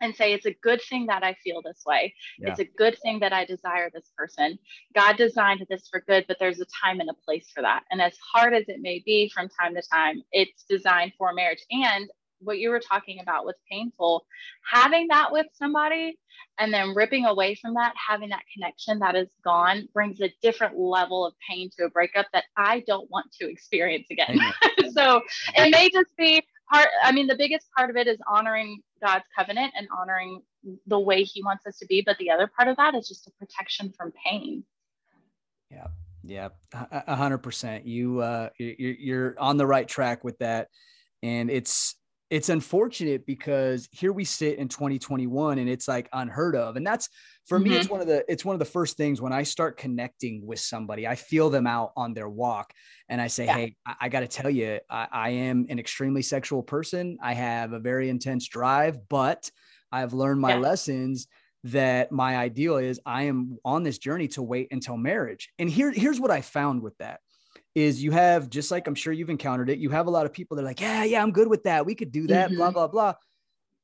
and 0.00 0.14
say 0.14 0.32
it's 0.32 0.46
a 0.46 0.56
good 0.62 0.80
thing 0.88 1.06
that 1.06 1.24
I 1.24 1.34
feel 1.44 1.62
this 1.62 1.82
way. 1.86 2.14
Yeah. 2.38 2.50
It's 2.50 2.60
a 2.60 2.64
good 2.64 2.98
thing 3.02 3.20
that 3.20 3.32
I 3.32 3.44
desire 3.44 3.90
this 3.92 4.10
person. 4.16 4.58
God 4.94 5.16
designed 5.16 5.64
this 5.68 5.88
for 5.88 6.02
good, 6.06 6.24
but 6.28 6.38
there's 6.38 6.60
a 6.60 6.66
time 6.84 7.00
and 7.00 7.10
a 7.10 7.14
place 7.24 7.50
for 7.54 7.62
that. 7.62 7.84
And 7.90 8.00
as 8.00 8.16
hard 8.34 8.54
as 8.54 8.64
it 8.68 8.80
may 8.80 9.02
be 9.04 9.30
from 9.34 9.48
time 9.48 9.74
to 9.74 9.82
time, 9.92 10.22
it's 10.32 10.64
designed 10.68 11.12
for 11.18 11.32
marriage. 11.32 11.64
And 11.70 12.08
what 12.40 12.58
you 12.58 12.70
were 12.70 12.80
talking 12.80 13.20
about 13.20 13.44
was 13.44 13.54
painful. 13.70 14.24
Having 14.70 15.08
that 15.08 15.32
with 15.32 15.46
somebody 15.54 16.18
and 16.58 16.72
then 16.72 16.94
ripping 16.94 17.26
away 17.26 17.54
from 17.54 17.74
that, 17.74 17.94
having 18.08 18.28
that 18.30 18.42
connection 18.54 18.98
that 19.00 19.16
is 19.16 19.28
gone 19.44 19.88
brings 19.92 20.20
a 20.20 20.32
different 20.42 20.78
level 20.78 21.26
of 21.26 21.34
pain 21.48 21.70
to 21.76 21.86
a 21.86 21.90
breakup 21.90 22.26
that 22.32 22.44
I 22.56 22.84
don't 22.86 23.10
want 23.10 23.26
to 23.40 23.50
experience 23.50 24.06
again. 24.10 24.38
so 24.92 25.20
it 25.56 25.70
may 25.70 25.90
just 25.90 26.16
be 26.16 26.42
part 26.70 26.88
i 27.02 27.12
mean 27.12 27.26
the 27.26 27.36
biggest 27.36 27.66
part 27.76 27.90
of 27.90 27.96
it 27.96 28.06
is 28.06 28.18
honoring 28.28 28.80
god's 29.04 29.24
covenant 29.36 29.72
and 29.76 29.86
honoring 29.96 30.42
the 30.86 30.98
way 30.98 31.22
he 31.22 31.42
wants 31.42 31.66
us 31.66 31.78
to 31.78 31.86
be 31.86 32.02
but 32.04 32.16
the 32.18 32.30
other 32.30 32.50
part 32.56 32.68
of 32.68 32.76
that 32.76 32.94
is 32.94 33.08
just 33.08 33.26
a 33.26 33.30
protection 33.38 33.92
from 33.96 34.12
pain. 34.24 34.64
Yeah 35.70 35.86
yeah 36.24 36.48
a 36.90 37.14
hundred 37.14 37.38
percent. 37.38 37.86
You 37.86 38.20
uh 38.20 38.50
you're, 38.58 38.74
you're 38.76 39.34
on 39.38 39.56
the 39.56 39.66
right 39.66 39.86
track 39.86 40.24
with 40.24 40.38
that. 40.38 40.68
And 41.22 41.50
it's 41.50 41.94
it's 42.30 42.50
unfortunate 42.50 43.24
because 43.26 43.88
here 43.90 44.12
we 44.12 44.24
sit 44.24 44.58
in 44.58 44.68
2021 44.68 45.58
and 45.58 45.68
it's 45.68 45.88
like 45.88 46.08
unheard 46.12 46.54
of 46.54 46.76
and 46.76 46.86
that's 46.86 47.08
for 47.46 47.58
mm-hmm. 47.58 47.70
me 47.70 47.76
it's 47.76 47.86
mm-hmm. 47.86 47.92
one 47.92 48.00
of 48.00 48.06
the 48.06 48.24
it's 48.30 48.44
one 48.44 48.54
of 48.54 48.58
the 48.58 48.64
first 48.64 48.96
things 48.96 49.20
when 49.20 49.32
i 49.32 49.42
start 49.42 49.76
connecting 49.76 50.44
with 50.46 50.60
somebody 50.60 51.06
i 51.06 51.14
feel 51.14 51.48
them 51.48 51.66
out 51.66 51.92
on 51.96 52.12
their 52.12 52.28
walk 52.28 52.72
and 53.08 53.20
i 53.20 53.26
say 53.26 53.46
yeah. 53.46 53.54
hey 53.54 53.76
i, 53.86 53.94
I 54.02 54.08
got 54.08 54.20
to 54.20 54.28
tell 54.28 54.50
you 54.50 54.78
I, 54.90 55.08
I 55.10 55.28
am 55.30 55.66
an 55.68 55.78
extremely 55.78 56.22
sexual 56.22 56.62
person 56.62 57.18
i 57.22 57.32
have 57.34 57.72
a 57.72 57.78
very 57.78 58.10
intense 58.10 58.46
drive 58.46 59.08
but 59.08 59.50
i've 59.90 60.12
learned 60.12 60.40
my 60.40 60.54
yeah. 60.54 60.60
lessons 60.60 61.28
that 61.64 62.12
my 62.12 62.36
ideal 62.36 62.76
is 62.76 63.00
i 63.06 63.24
am 63.24 63.58
on 63.64 63.82
this 63.82 63.98
journey 63.98 64.28
to 64.28 64.42
wait 64.42 64.68
until 64.70 64.96
marriage 64.96 65.48
and 65.58 65.70
here 65.70 65.90
here's 65.90 66.20
what 66.20 66.30
i 66.30 66.40
found 66.40 66.82
with 66.82 66.96
that 66.98 67.20
is 67.78 68.02
you 68.02 68.10
have 68.10 68.50
just 68.50 68.70
like 68.70 68.86
I'm 68.88 68.94
sure 68.94 69.12
you've 69.12 69.30
encountered 69.30 69.70
it. 69.70 69.78
You 69.78 69.90
have 69.90 70.08
a 70.08 70.10
lot 70.10 70.26
of 70.26 70.32
people 70.32 70.56
that 70.56 70.62
are 70.62 70.66
like, 70.66 70.80
yeah, 70.80 71.04
yeah, 71.04 71.22
I'm 71.22 71.30
good 71.30 71.48
with 71.48 71.62
that. 71.64 71.86
We 71.86 71.94
could 71.94 72.10
do 72.10 72.26
that, 72.26 72.48
mm-hmm. 72.48 72.56
blah 72.56 72.70
blah 72.72 72.88
blah. 72.88 73.14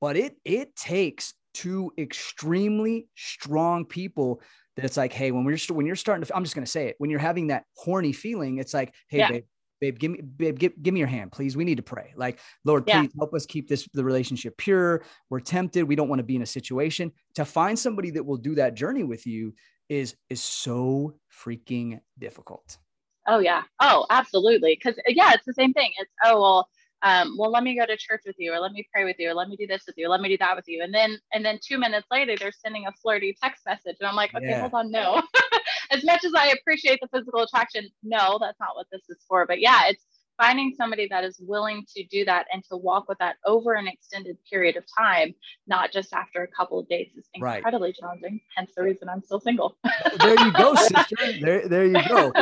But 0.00 0.16
it 0.16 0.36
it 0.44 0.74
takes 0.74 1.34
two 1.52 1.92
extremely 1.96 3.06
strong 3.14 3.84
people 3.84 4.42
that 4.76 4.84
it's 4.84 4.96
like, 4.96 5.12
hey, 5.12 5.30
when 5.30 5.44
we're 5.44 5.58
when 5.68 5.86
you're 5.86 5.94
starting 5.94 6.24
to, 6.24 6.36
I'm 6.36 6.42
just 6.42 6.56
gonna 6.56 6.66
say 6.66 6.88
it, 6.88 6.96
when 6.98 7.08
you're 7.08 7.20
having 7.20 7.48
that 7.48 7.64
horny 7.76 8.12
feeling, 8.12 8.58
it's 8.58 8.74
like, 8.74 8.92
hey, 9.08 9.18
yeah. 9.18 9.28
babe, 9.28 9.44
babe, 9.80 9.98
give 9.98 10.10
me, 10.10 10.20
babe, 10.22 10.58
give, 10.58 10.72
give 10.82 10.92
me 10.92 10.98
your 10.98 11.08
hand, 11.08 11.30
please. 11.30 11.56
We 11.56 11.64
need 11.64 11.76
to 11.76 11.84
pray. 11.84 12.12
Like, 12.16 12.40
Lord, 12.64 12.84
yeah. 12.88 13.00
please 13.00 13.12
help 13.16 13.32
us 13.32 13.46
keep 13.46 13.68
this 13.68 13.88
the 13.94 14.02
relationship 14.02 14.56
pure. 14.56 15.04
We're 15.30 15.40
tempted. 15.40 15.84
We 15.84 15.94
don't 15.94 16.08
want 16.08 16.18
to 16.18 16.24
be 16.24 16.34
in 16.34 16.42
a 16.42 16.46
situation. 16.46 17.12
To 17.36 17.44
find 17.44 17.78
somebody 17.78 18.10
that 18.10 18.26
will 18.26 18.38
do 18.38 18.56
that 18.56 18.74
journey 18.74 19.04
with 19.04 19.24
you 19.24 19.54
is 19.88 20.16
is 20.28 20.42
so 20.42 21.14
freaking 21.44 22.00
difficult. 22.18 22.78
Oh 23.26 23.38
yeah. 23.38 23.62
Oh, 23.80 24.06
absolutely. 24.10 24.74
Because 24.74 24.98
yeah, 25.06 25.32
it's 25.32 25.46
the 25.46 25.54
same 25.54 25.72
thing. 25.72 25.92
It's 25.98 26.12
oh 26.24 26.40
well, 26.40 26.68
um, 27.02 27.36
well 27.38 27.50
let 27.50 27.62
me 27.62 27.76
go 27.76 27.86
to 27.86 27.96
church 27.96 28.22
with 28.26 28.36
you, 28.38 28.52
or 28.52 28.60
let 28.60 28.72
me 28.72 28.86
pray 28.92 29.04
with 29.04 29.16
you, 29.18 29.30
or 29.30 29.34
let 29.34 29.48
me 29.48 29.56
do 29.56 29.66
this 29.66 29.84
with 29.86 29.96
you, 29.96 30.06
or 30.06 30.08
let 30.10 30.20
me 30.20 30.28
do 30.28 30.38
that 30.38 30.56
with 30.56 30.68
you, 30.68 30.82
and 30.82 30.92
then 30.92 31.18
and 31.32 31.44
then 31.44 31.58
two 31.62 31.78
minutes 31.78 32.06
later 32.10 32.34
they're 32.38 32.52
sending 32.52 32.86
a 32.86 32.92
flirty 32.92 33.36
text 33.42 33.62
message, 33.66 33.96
and 34.00 34.08
I'm 34.08 34.16
like, 34.16 34.34
okay, 34.34 34.48
yeah. 34.48 34.60
hold 34.60 34.74
on, 34.74 34.90
no. 34.90 35.22
as 35.90 36.04
much 36.04 36.24
as 36.24 36.32
I 36.34 36.48
appreciate 36.48 36.98
the 37.00 37.08
physical 37.08 37.42
attraction, 37.42 37.88
no, 38.02 38.38
that's 38.40 38.58
not 38.60 38.74
what 38.74 38.86
this 38.90 39.02
is 39.08 39.18
for. 39.28 39.46
But 39.46 39.60
yeah, 39.60 39.82
it's 39.86 40.04
finding 40.36 40.74
somebody 40.76 41.06
that 41.08 41.24
is 41.24 41.38
willing 41.40 41.84
to 41.94 42.04
do 42.04 42.24
that 42.24 42.46
and 42.52 42.64
to 42.64 42.76
walk 42.76 43.08
with 43.08 43.18
that 43.18 43.36
over 43.44 43.74
an 43.74 43.86
extended 43.86 44.36
period 44.50 44.76
of 44.76 44.84
time, 44.98 45.34
not 45.66 45.92
just 45.92 46.12
after 46.12 46.42
a 46.42 46.48
couple 46.48 46.78
of 46.78 46.88
days, 46.88 47.08
is 47.16 47.28
incredibly 47.34 47.88
right. 47.88 47.96
challenging. 47.96 48.40
Hence 48.56 48.72
the 48.76 48.82
reason 48.82 49.08
I'm 49.08 49.22
still 49.22 49.40
single. 49.40 49.76
there 50.18 50.38
you 50.38 50.52
go, 50.52 50.74
sister. 50.74 51.16
There, 51.40 51.68
there 51.68 51.86
you 51.86 52.08
go. 52.08 52.32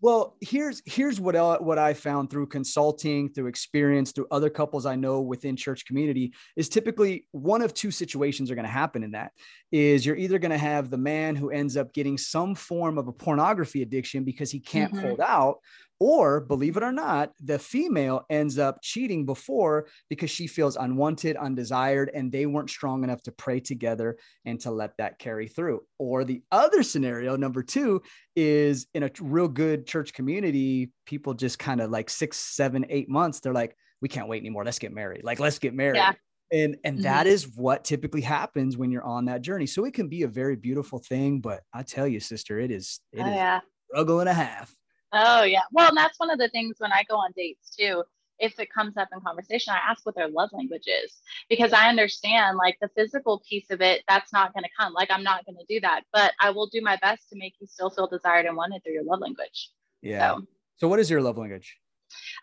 Well, 0.00 0.36
here's 0.40 0.80
here's 0.86 1.20
what 1.20 1.34
I, 1.34 1.56
what 1.56 1.78
I 1.78 1.92
found 1.92 2.30
through 2.30 2.46
consulting, 2.46 3.30
through 3.30 3.48
experience, 3.48 4.12
through 4.12 4.28
other 4.30 4.48
couples 4.48 4.86
I 4.86 4.94
know 4.94 5.20
within 5.20 5.56
church 5.56 5.86
community 5.86 6.34
is 6.56 6.68
typically 6.68 7.26
one 7.32 7.62
of 7.62 7.74
two 7.74 7.90
situations 7.90 8.48
are 8.50 8.54
going 8.54 8.64
to 8.64 8.70
happen 8.70 9.02
in 9.02 9.10
that 9.12 9.32
is 9.72 10.06
you're 10.06 10.16
either 10.16 10.38
going 10.38 10.52
to 10.52 10.58
have 10.58 10.88
the 10.90 10.98
man 10.98 11.34
who 11.34 11.50
ends 11.50 11.76
up 11.76 11.92
getting 11.92 12.16
some 12.16 12.54
form 12.54 12.96
of 12.96 13.08
a 13.08 13.12
pornography 13.12 13.82
addiction 13.82 14.22
because 14.22 14.52
he 14.52 14.60
can't 14.60 14.92
mm-hmm. 14.92 15.04
hold 15.04 15.20
out 15.20 15.56
Or 16.00 16.40
believe 16.40 16.76
it 16.76 16.82
or 16.82 16.92
not, 16.92 17.32
the 17.42 17.58
female 17.58 18.24
ends 18.30 18.58
up 18.58 18.78
cheating 18.82 19.26
before 19.26 19.88
because 20.08 20.30
she 20.30 20.46
feels 20.46 20.76
unwanted, 20.76 21.36
undesired, 21.36 22.10
and 22.14 22.30
they 22.30 22.46
weren't 22.46 22.70
strong 22.70 23.02
enough 23.02 23.22
to 23.22 23.32
pray 23.32 23.58
together 23.58 24.16
and 24.44 24.60
to 24.60 24.70
let 24.70 24.96
that 24.98 25.18
carry 25.18 25.48
through. 25.48 25.80
Or 25.98 26.24
the 26.24 26.42
other 26.52 26.84
scenario, 26.84 27.36
number 27.36 27.62
two, 27.62 28.02
is 28.36 28.86
in 28.94 29.02
a 29.02 29.10
real 29.20 29.48
good 29.48 29.86
church 29.86 30.12
community, 30.12 30.92
people 31.04 31.34
just 31.34 31.58
kind 31.58 31.80
of 31.80 31.90
like 31.90 32.10
six, 32.10 32.38
seven, 32.38 32.86
eight 32.90 33.08
months, 33.08 33.40
they're 33.40 33.52
like, 33.52 33.74
we 34.00 34.08
can't 34.08 34.28
wait 34.28 34.42
anymore. 34.42 34.64
Let's 34.64 34.78
get 34.78 34.92
married. 34.92 35.24
Like, 35.24 35.40
let's 35.40 35.58
get 35.58 35.74
married. 35.74 35.96
Yeah. 35.96 36.12
And 36.50 36.76
and 36.84 36.96
mm-hmm. 36.96 37.02
that 37.02 37.26
is 37.26 37.48
what 37.56 37.84
typically 37.84 38.22
happens 38.22 38.76
when 38.76 38.90
you're 38.90 39.04
on 39.04 39.26
that 39.26 39.42
journey. 39.42 39.66
So 39.66 39.84
it 39.84 39.92
can 39.92 40.08
be 40.08 40.22
a 40.22 40.28
very 40.28 40.56
beautiful 40.56 40.98
thing, 40.98 41.40
but 41.40 41.62
I 41.74 41.82
tell 41.82 42.06
you, 42.06 42.20
sister, 42.20 42.58
it 42.58 42.70
is 42.70 43.00
it 43.12 43.20
oh, 43.20 43.28
is 43.28 43.34
yeah. 43.34 43.60
struggle 43.90 44.20
and 44.20 44.28
a 44.28 44.34
half. 44.34 44.74
Oh 45.12 45.42
yeah. 45.42 45.62
Well, 45.72 45.88
and 45.88 45.96
that's 45.96 46.18
one 46.18 46.30
of 46.30 46.38
the 46.38 46.48
things 46.48 46.76
when 46.78 46.92
I 46.92 47.04
go 47.08 47.16
on 47.16 47.32
dates 47.36 47.74
too. 47.76 48.04
If 48.38 48.60
it 48.60 48.72
comes 48.72 48.96
up 48.96 49.08
in 49.12 49.20
conversation, 49.20 49.72
I 49.72 49.90
ask 49.90 50.06
what 50.06 50.14
their 50.14 50.28
love 50.28 50.50
language 50.52 50.86
is 50.86 51.20
because 51.48 51.72
I 51.72 51.88
understand 51.88 52.56
like 52.56 52.76
the 52.80 52.88
physical 52.96 53.42
piece 53.48 53.68
of 53.70 53.80
it, 53.80 54.04
that's 54.08 54.32
not 54.32 54.54
going 54.54 54.62
to 54.62 54.70
come. 54.78 54.92
Like 54.92 55.10
I'm 55.10 55.24
not 55.24 55.44
going 55.44 55.56
to 55.56 55.64
do 55.68 55.80
that, 55.80 56.02
but 56.12 56.34
I 56.40 56.50
will 56.50 56.68
do 56.68 56.80
my 56.80 56.96
best 57.02 57.28
to 57.30 57.36
make 57.36 57.54
you 57.60 57.66
still 57.66 57.90
feel 57.90 58.06
desired 58.06 58.46
and 58.46 58.56
wanted 58.56 58.84
through 58.84 58.92
your 58.92 59.02
love 59.02 59.20
language. 59.20 59.70
Yeah. 60.02 60.36
So, 60.36 60.46
so 60.76 60.88
what 60.88 61.00
is 61.00 61.10
your 61.10 61.20
love 61.20 61.36
language? 61.36 61.78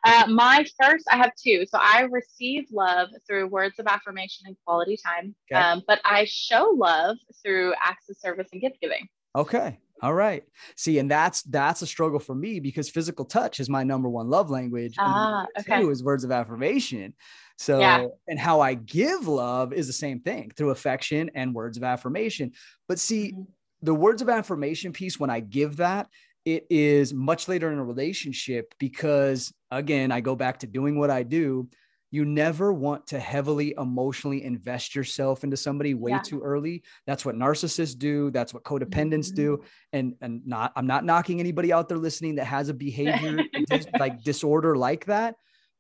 Uh, 0.04 0.26
my 0.28 0.66
first, 0.82 1.06
I 1.12 1.18
have 1.18 1.32
two. 1.42 1.66
So 1.70 1.80
I 1.82 2.02
receive 2.12 2.66
love 2.72 3.10
through 3.26 3.48
words 3.48 3.80
of 3.80 3.88
affirmation 3.88 4.46
and 4.48 4.56
quality 4.66 4.98
time, 4.98 5.34
okay. 5.52 5.60
um, 5.60 5.82
but 5.88 6.00
I 6.04 6.26
show 6.26 6.74
love 6.76 7.18
through 7.42 7.74
acts 7.84 8.10
of 8.10 8.18
service 8.18 8.48
and 8.52 8.62
gift 8.62 8.80
giving. 8.82 9.08
Okay. 9.36 9.80
All 10.06 10.14
right. 10.14 10.44
See, 10.76 11.00
and 11.00 11.10
that's 11.10 11.42
that's 11.42 11.82
a 11.82 11.88
struggle 11.88 12.20
for 12.20 12.36
me 12.36 12.60
because 12.60 12.92
physical 12.92 13.26
touch 13.26 13.60
is 13.60 13.72
my 13.72 13.84
number 13.84 14.08
one 14.08 14.30
love 14.30 14.52
language. 14.52 14.94
Ah, 15.00 15.48
okay. 15.60 15.82
Two 15.82 15.90
is 15.90 16.04
words 16.04 16.24
of 16.24 16.32
affirmation. 16.32 17.16
So, 17.58 17.80
yeah. 17.80 18.06
and 18.28 18.38
how 18.38 18.62
I 18.62 18.76
give 18.76 19.28
love 19.28 19.74
is 19.74 19.88
the 19.88 19.94
same 19.94 20.20
thing 20.20 20.52
through 20.56 20.70
affection 20.70 21.32
and 21.34 21.56
words 21.56 21.76
of 21.76 21.84
affirmation. 21.84 22.52
But 22.88 23.00
see, 23.00 23.32
mm-hmm. 23.32 23.42
the 23.82 23.96
words 23.96 24.22
of 24.22 24.30
affirmation 24.30 24.94
piece, 24.94 25.20
when 25.20 25.32
I 25.32 25.40
give 25.40 25.78
that, 25.78 26.08
it 26.46 26.68
is 26.70 27.12
much 27.12 27.48
later 27.48 27.72
in 27.72 27.80
a 27.80 27.84
relationship 27.84 28.76
because, 28.78 29.52
again, 29.72 30.12
I 30.12 30.22
go 30.22 30.36
back 30.36 30.60
to 30.60 30.68
doing 30.68 31.00
what 31.00 31.10
I 31.10 31.24
do 31.24 31.68
you 32.16 32.26
never 32.26 32.74
want 32.74 33.08
to 33.08 33.20
heavily 33.20 33.76
emotionally 33.78 34.44
invest 34.44 34.96
yourself 34.96 35.44
into 35.44 35.58
somebody 35.58 35.94
way 35.94 36.12
yeah. 36.12 36.20
too 36.20 36.42
early. 36.42 36.84
That's 37.06 37.26
what 37.26 37.36
narcissists 37.36 37.98
do. 37.98 38.32
That's 38.32 38.54
what 38.54 38.64
codependents 38.64 39.28
mm-hmm. 39.28 39.36
do 39.36 39.64
and 39.94 40.16
and 40.22 40.46
not 40.46 40.72
i'm 40.76 40.88
not 40.88 41.06
knocking 41.06 41.40
anybody 41.40 41.72
out 41.72 41.88
there 41.88 41.98
listening 41.98 42.36
that 42.36 42.46
has 42.46 42.70
a 42.70 42.74
behavior 42.74 43.44
dis, 43.70 43.88
like 44.00 44.24
disorder 44.24 44.76
like 44.76 45.06
that 45.06 45.36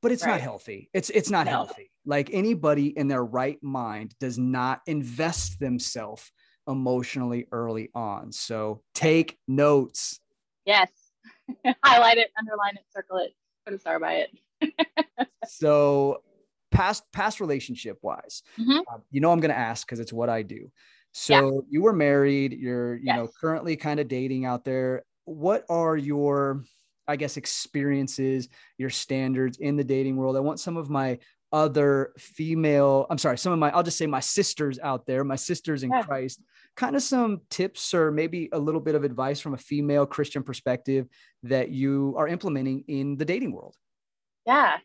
but 0.05 0.11
it's 0.11 0.23
right. 0.23 0.33
not 0.33 0.41
healthy. 0.41 0.89
It's 0.93 1.09
it's 1.09 1.31
not 1.31 1.47
no. 1.47 1.51
healthy. 1.51 1.89
Like 2.05 2.29
anybody 2.31 2.95
in 2.95 3.07
their 3.07 3.25
right 3.25 3.57
mind 3.63 4.13
does 4.19 4.37
not 4.37 4.81
invest 4.85 5.59
themselves 5.59 6.31
emotionally 6.67 7.47
early 7.51 7.89
on. 7.95 8.31
So 8.31 8.83
take 8.93 9.39
notes. 9.47 10.19
Yes. 10.63 10.91
Highlight 11.83 12.17
it 12.17 12.29
underline 12.37 12.75
it 12.75 12.83
circle 12.93 13.17
it 13.17 13.33
put 13.65 13.73
a 13.73 13.79
star 13.79 13.99
by 13.99 14.25
it. 14.27 14.29
So 15.47 16.21
past 16.75 17.03
past 17.11 17.39
relationship 17.39 17.97
wise 18.01 18.43
mm-hmm. 18.59 18.79
um, 18.93 19.01
you 19.11 19.21
know 19.21 19.31
i'm 19.31 19.39
going 19.39 19.51
to 19.51 19.57
ask 19.57 19.85
because 19.87 19.99
it's 19.99 20.13
what 20.13 20.29
i 20.29 20.41
do 20.41 20.71
so 21.11 21.33
yeah. 21.33 21.59
you 21.69 21.81
were 21.81 21.93
married 21.93 22.53
you're 22.53 22.95
you 22.95 23.03
yes. 23.05 23.15
know 23.15 23.29
currently 23.39 23.75
kind 23.75 23.99
of 23.99 24.07
dating 24.07 24.45
out 24.45 24.65
there 24.65 25.03
what 25.25 25.63
are 25.69 25.95
your 25.95 26.63
i 27.07 27.15
guess 27.15 27.37
experiences 27.37 28.49
your 28.77 28.89
standards 28.89 29.57
in 29.57 29.75
the 29.75 29.83
dating 29.83 30.15
world 30.15 30.35
i 30.35 30.39
want 30.39 30.59
some 30.59 30.77
of 30.77 30.89
my 30.89 31.17
other 31.51 32.11
female 32.17 33.05
i'm 33.09 33.17
sorry 33.17 33.37
some 33.37 33.53
of 33.53 33.59
my 33.59 33.69
i'll 33.71 33.83
just 33.83 33.97
say 33.97 34.07
my 34.07 34.19
sisters 34.19 34.77
out 34.79 35.05
there 35.05 35.23
my 35.23 35.35
sisters 35.35 35.83
in 35.83 35.89
yeah. 35.89 36.01
christ 36.01 36.41
kind 36.75 36.95
of 36.95 37.01
some 37.01 37.39
tips 37.49 37.93
or 37.93 38.11
maybe 38.11 38.49
a 38.51 38.59
little 38.59 38.81
bit 38.81 38.95
of 38.95 39.05
advice 39.05 39.39
from 39.39 39.53
a 39.53 39.57
female 39.57 40.05
christian 40.05 40.43
perspective 40.43 41.07
that 41.43 41.69
you 41.69 42.13
are 42.17 42.27
implementing 42.27 42.83
in 42.87 43.15
the 43.15 43.23
dating 43.23 43.53
world 43.53 43.75
yeah. 44.45 44.77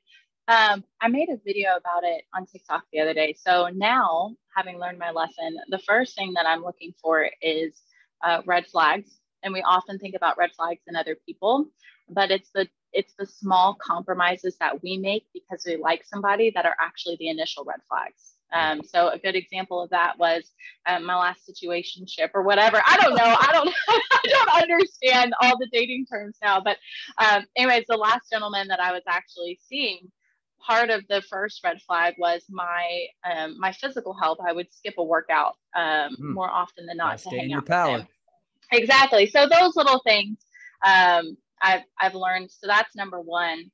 Um, 0.50 0.82
I 1.00 1.06
made 1.06 1.28
a 1.28 1.36
video 1.44 1.76
about 1.76 2.02
it 2.02 2.24
on 2.34 2.44
TikTok 2.44 2.82
the 2.92 2.98
other 2.98 3.14
day. 3.14 3.36
So 3.38 3.68
now, 3.72 4.34
having 4.56 4.80
learned 4.80 4.98
my 4.98 5.12
lesson, 5.12 5.56
the 5.68 5.78
first 5.78 6.16
thing 6.16 6.32
that 6.34 6.44
I'm 6.44 6.64
looking 6.64 6.92
for 7.00 7.30
is 7.40 7.80
uh, 8.24 8.42
red 8.46 8.66
flags. 8.66 9.20
And 9.44 9.54
we 9.54 9.62
often 9.62 10.00
think 10.00 10.16
about 10.16 10.38
red 10.38 10.50
flags 10.56 10.80
in 10.88 10.96
other 10.96 11.16
people, 11.24 11.66
but 12.08 12.32
it's 12.32 12.50
the 12.52 12.68
it's 12.92 13.14
the 13.16 13.26
small 13.26 13.76
compromises 13.80 14.56
that 14.58 14.82
we 14.82 14.98
make 14.98 15.24
because 15.32 15.62
we 15.64 15.76
like 15.76 16.04
somebody 16.04 16.50
that 16.56 16.66
are 16.66 16.74
actually 16.80 17.16
the 17.20 17.28
initial 17.28 17.64
red 17.64 17.78
flags. 17.88 18.32
Um, 18.52 18.82
so 18.82 19.08
a 19.10 19.18
good 19.18 19.36
example 19.36 19.80
of 19.80 19.90
that 19.90 20.18
was 20.18 20.50
um, 20.88 21.06
my 21.06 21.14
last 21.14 21.46
situation 21.46 22.06
ship 22.08 22.32
or 22.34 22.42
whatever. 22.42 22.82
I 22.84 22.96
don't 22.96 23.14
know. 23.14 23.36
I 23.38 23.50
don't. 23.52 23.72
I 23.88 24.20
don't 24.24 24.62
understand 24.62 25.32
all 25.40 25.56
the 25.58 25.68
dating 25.72 26.06
terms 26.06 26.36
now. 26.42 26.60
But 26.60 26.78
um, 27.18 27.44
anyways, 27.56 27.84
the 27.88 27.96
last 27.96 28.30
gentleman 28.30 28.66
that 28.68 28.80
I 28.80 28.92
was 28.92 29.02
actually 29.08 29.60
seeing, 29.68 30.10
part 30.66 30.90
of 30.90 31.06
the 31.08 31.22
first 31.22 31.62
red 31.64 31.80
flag 31.82 32.14
was 32.18 32.44
my 32.50 33.06
um, 33.30 33.58
my 33.58 33.72
physical 33.72 34.14
health. 34.14 34.38
I 34.46 34.52
would 34.52 34.72
skip 34.72 34.94
a 34.98 35.04
workout 35.04 35.56
um, 35.74 36.16
mm. 36.16 36.34
more 36.34 36.50
often 36.50 36.86
than 36.86 36.96
not 36.96 37.18
to 37.18 37.30
hang 37.30 37.52
out 37.52 37.66
power. 37.66 37.92
With 37.92 38.00
him. 38.02 38.08
Exactly. 38.72 39.26
So 39.26 39.48
those 39.48 39.74
little 39.76 40.00
things 40.06 40.38
um, 40.84 41.36
I've 41.62 41.82
I've 42.00 42.14
learned. 42.14 42.50
So 42.50 42.66
that's 42.66 42.94
number 42.94 43.20
one 43.20 43.70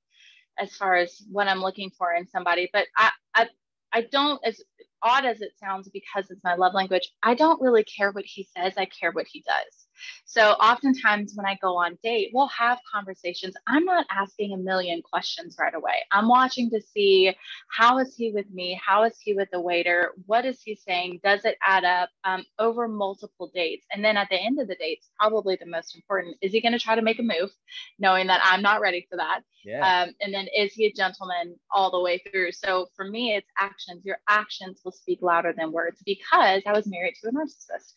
as 0.58 0.74
far 0.74 0.94
as 0.96 1.22
what 1.30 1.48
I'm 1.48 1.60
looking 1.60 1.90
for 1.90 2.14
in 2.14 2.26
somebody. 2.26 2.70
But 2.72 2.86
I, 2.96 3.10
I 3.34 3.48
I 3.92 4.02
don't, 4.02 4.40
as 4.44 4.60
odd 5.02 5.24
as 5.24 5.40
it 5.40 5.52
sounds, 5.58 5.88
because 5.88 6.30
it's 6.30 6.44
my 6.44 6.54
love 6.54 6.74
language, 6.74 7.10
I 7.22 7.34
don't 7.34 7.60
really 7.62 7.84
care 7.84 8.10
what 8.12 8.24
he 8.26 8.48
says. 8.56 8.74
I 8.76 8.86
care 8.86 9.12
what 9.12 9.26
he 9.26 9.42
does. 9.46 9.85
So 10.24 10.50
oftentimes 10.52 11.32
when 11.34 11.46
I 11.46 11.56
go 11.60 11.76
on 11.76 11.98
date, 12.02 12.30
we'll 12.32 12.48
have 12.48 12.78
conversations. 12.92 13.54
I'm 13.66 13.84
not 13.84 14.06
asking 14.10 14.52
a 14.52 14.56
million 14.56 15.02
questions 15.02 15.56
right 15.58 15.74
away. 15.74 16.04
I'm 16.12 16.28
watching 16.28 16.70
to 16.70 16.80
see 16.80 17.34
how 17.68 17.98
is 17.98 18.14
he 18.16 18.32
with 18.32 18.50
me? 18.50 18.80
How 18.84 19.04
is 19.04 19.16
he 19.20 19.34
with 19.34 19.48
the 19.50 19.60
waiter? 19.60 20.12
What 20.26 20.44
is 20.44 20.60
he 20.62 20.74
saying? 20.76 21.20
Does 21.24 21.44
it 21.44 21.56
add 21.66 21.84
up 21.84 22.10
um, 22.24 22.44
over 22.58 22.88
multiple 22.88 23.50
dates? 23.54 23.86
And 23.92 24.04
then 24.04 24.16
at 24.16 24.28
the 24.28 24.40
end 24.40 24.60
of 24.60 24.68
the 24.68 24.76
dates, 24.76 25.08
probably 25.18 25.56
the 25.56 25.66
most 25.66 25.94
important, 25.96 26.36
is 26.42 26.52
he 26.52 26.60
going 26.60 26.72
to 26.72 26.78
try 26.78 26.94
to 26.94 27.02
make 27.02 27.18
a 27.18 27.22
move, 27.22 27.50
knowing 27.98 28.26
that 28.26 28.40
I'm 28.44 28.62
not 28.62 28.80
ready 28.80 29.06
for 29.10 29.16
that? 29.16 29.40
Yeah. 29.64 30.04
Um, 30.04 30.14
and 30.20 30.32
then 30.32 30.46
is 30.56 30.72
he 30.74 30.86
a 30.86 30.92
gentleman 30.92 31.56
all 31.72 31.90
the 31.90 32.00
way 32.00 32.18
through? 32.18 32.52
So 32.52 32.86
for 32.94 33.04
me, 33.04 33.34
it's 33.34 33.48
actions. 33.58 34.04
Your 34.04 34.18
actions 34.28 34.80
will 34.84 34.92
speak 34.92 35.18
louder 35.22 35.52
than 35.56 35.72
words 35.72 36.00
because 36.06 36.62
I 36.64 36.72
was 36.72 36.86
married 36.86 37.14
to 37.22 37.28
a 37.28 37.32
narcissist. 37.32 37.92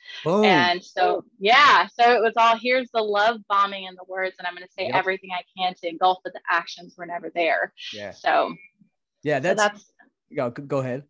And 0.45 0.83
so, 0.83 1.25
yeah, 1.39 1.87
so 1.99 2.13
it 2.13 2.21
was 2.21 2.33
all 2.37 2.57
here's 2.57 2.89
the 2.91 3.01
love 3.01 3.37
bombing 3.47 3.85
in 3.85 3.95
the 3.95 4.03
words, 4.07 4.35
and 4.39 4.47
I'm 4.47 4.55
going 4.55 4.65
to 4.65 4.73
say 4.73 4.87
yep. 4.87 4.95
everything 4.95 5.29
I 5.31 5.43
can 5.57 5.73
to 5.75 5.87
engulf, 5.87 6.19
but 6.23 6.33
the 6.33 6.41
actions 6.49 6.95
were 6.97 7.05
never 7.05 7.31
there. 7.33 7.73
Yeah. 7.93 8.11
So, 8.11 8.55
yeah, 9.23 9.39
that's, 9.39 9.61
so 9.61 9.67
that's 9.67 9.91
go, 10.35 10.49
go 10.49 10.79
ahead. 10.79 11.03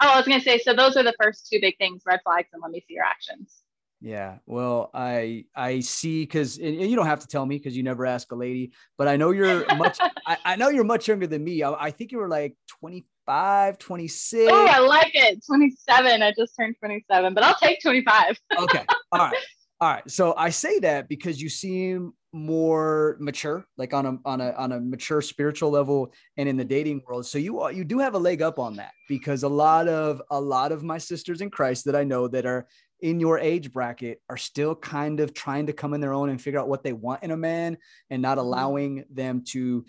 Oh, 0.00 0.08
I 0.08 0.16
was 0.16 0.26
going 0.26 0.40
to 0.40 0.44
say, 0.44 0.58
so 0.58 0.74
those 0.74 0.96
are 0.96 1.04
the 1.04 1.14
first 1.20 1.48
two 1.50 1.60
big 1.60 1.78
things 1.78 2.02
red 2.06 2.20
flags, 2.24 2.48
and 2.52 2.62
let 2.62 2.72
me 2.72 2.84
see 2.86 2.94
your 2.94 3.04
actions. 3.04 3.62
Yeah, 4.04 4.38
well, 4.46 4.90
I 4.92 5.44
I 5.54 5.78
see 5.78 6.24
because 6.24 6.58
you 6.58 6.96
don't 6.96 7.06
have 7.06 7.20
to 7.20 7.28
tell 7.28 7.46
me 7.46 7.56
because 7.56 7.76
you 7.76 7.84
never 7.84 8.04
ask 8.04 8.32
a 8.32 8.34
lady, 8.34 8.72
but 8.98 9.06
I 9.06 9.16
know 9.16 9.30
you're 9.30 9.64
much. 9.76 9.98
I, 10.26 10.36
I, 10.44 10.56
know 10.56 10.70
you're 10.70 10.82
much 10.82 11.06
younger 11.06 11.28
than 11.28 11.44
me. 11.44 11.62
I, 11.62 11.72
I 11.72 11.90
think 11.92 12.10
you 12.10 12.18
were 12.18 12.28
like 12.28 12.56
25, 12.80 13.78
26. 13.78 14.50
Oh, 14.52 14.66
I 14.66 14.80
like 14.80 15.12
it. 15.14 15.44
27. 15.46 16.20
I 16.20 16.32
just 16.36 16.56
turned 16.56 16.74
27, 16.80 17.32
but 17.32 17.44
I'll 17.44 17.54
take 17.54 17.80
25. 17.80 18.40
okay. 18.58 18.84
All 19.12 19.20
right. 19.20 19.36
All 19.82 19.88
right. 19.88 20.08
So 20.08 20.32
I 20.36 20.50
say 20.50 20.78
that 20.78 21.08
because 21.08 21.42
you 21.42 21.48
seem 21.48 22.12
more 22.32 23.16
mature, 23.18 23.66
like 23.76 23.92
on 23.92 24.06
a 24.06 24.16
on 24.24 24.40
a 24.40 24.52
on 24.52 24.70
a 24.70 24.80
mature 24.80 25.20
spiritual 25.20 25.70
level 25.70 26.12
and 26.36 26.48
in 26.48 26.56
the 26.56 26.64
dating 26.64 27.02
world. 27.04 27.26
So 27.26 27.36
you 27.36 27.68
you 27.70 27.82
do 27.82 27.98
have 27.98 28.14
a 28.14 28.18
leg 28.18 28.42
up 28.42 28.60
on 28.60 28.76
that 28.76 28.92
because 29.08 29.42
a 29.42 29.48
lot 29.48 29.88
of 29.88 30.22
a 30.30 30.40
lot 30.40 30.70
of 30.70 30.84
my 30.84 30.98
sisters 30.98 31.40
in 31.40 31.50
Christ 31.50 31.86
that 31.86 31.96
I 31.96 32.04
know 32.04 32.28
that 32.28 32.46
are 32.46 32.68
in 33.00 33.18
your 33.18 33.40
age 33.40 33.72
bracket 33.72 34.22
are 34.30 34.36
still 34.36 34.76
kind 34.76 35.18
of 35.18 35.34
trying 35.34 35.66
to 35.66 35.72
come 35.72 35.94
in 35.94 36.00
their 36.00 36.12
own 36.12 36.28
and 36.28 36.40
figure 36.40 36.60
out 36.60 36.68
what 36.68 36.84
they 36.84 36.92
want 36.92 37.24
in 37.24 37.32
a 37.32 37.36
man 37.36 37.76
and 38.08 38.22
not 38.22 38.38
mm-hmm. 38.38 38.46
allowing 38.46 39.04
them 39.10 39.42
to 39.48 39.84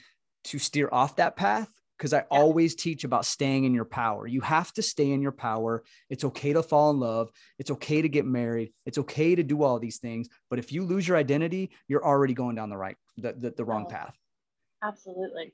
to 0.45 0.57
steer 0.57 0.89
off 0.91 1.17
that 1.17 1.35
path 1.35 1.69
because 2.03 2.11
I 2.11 2.17
yeah. 2.17 2.37
always 2.37 2.75
teach 2.75 3.05
about 3.05 3.25
staying 3.25 3.63
in 3.63 3.73
your 3.73 3.85
power. 3.85 4.27
You 4.27 4.41
have 4.41 4.73
to 4.73 4.81
stay 4.81 5.11
in 5.11 5.21
your 5.21 5.31
power. 5.31 5.85
It's 6.09 6.25
okay 6.25 6.51
to 6.51 6.61
fall 6.61 6.91
in 6.91 6.99
love. 6.99 7.31
It's 7.57 7.71
okay 7.71 8.01
to 8.01 8.09
get 8.09 8.25
married. 8.25 8.73
It's 8.85 8.97
okay 8.97 9.35
to 9.35 9.41
do 9.41 9.63
all 9.63 9.79
these 9.79 9.99
things. 9.99 10.27
But 10.49 10.59
if 10.59 10.73
you 10.73 10.83
lose 10.83 11.07
your 11.07 11.15
identity, 11.15 11.71
you're 11.87 12.05
already 12.05 12.33
going 12.33 12.57
down 12.57 12.69
the 12.69 12.75
right, 12.75 12.97
the, 13.15 13.31
the, 13.31 13.51
the 13.51 13.63
wrong 13.63 13.85
oh, 13.87 13.89
path. 13.89 14.17
Absolutely. 14.83 15.53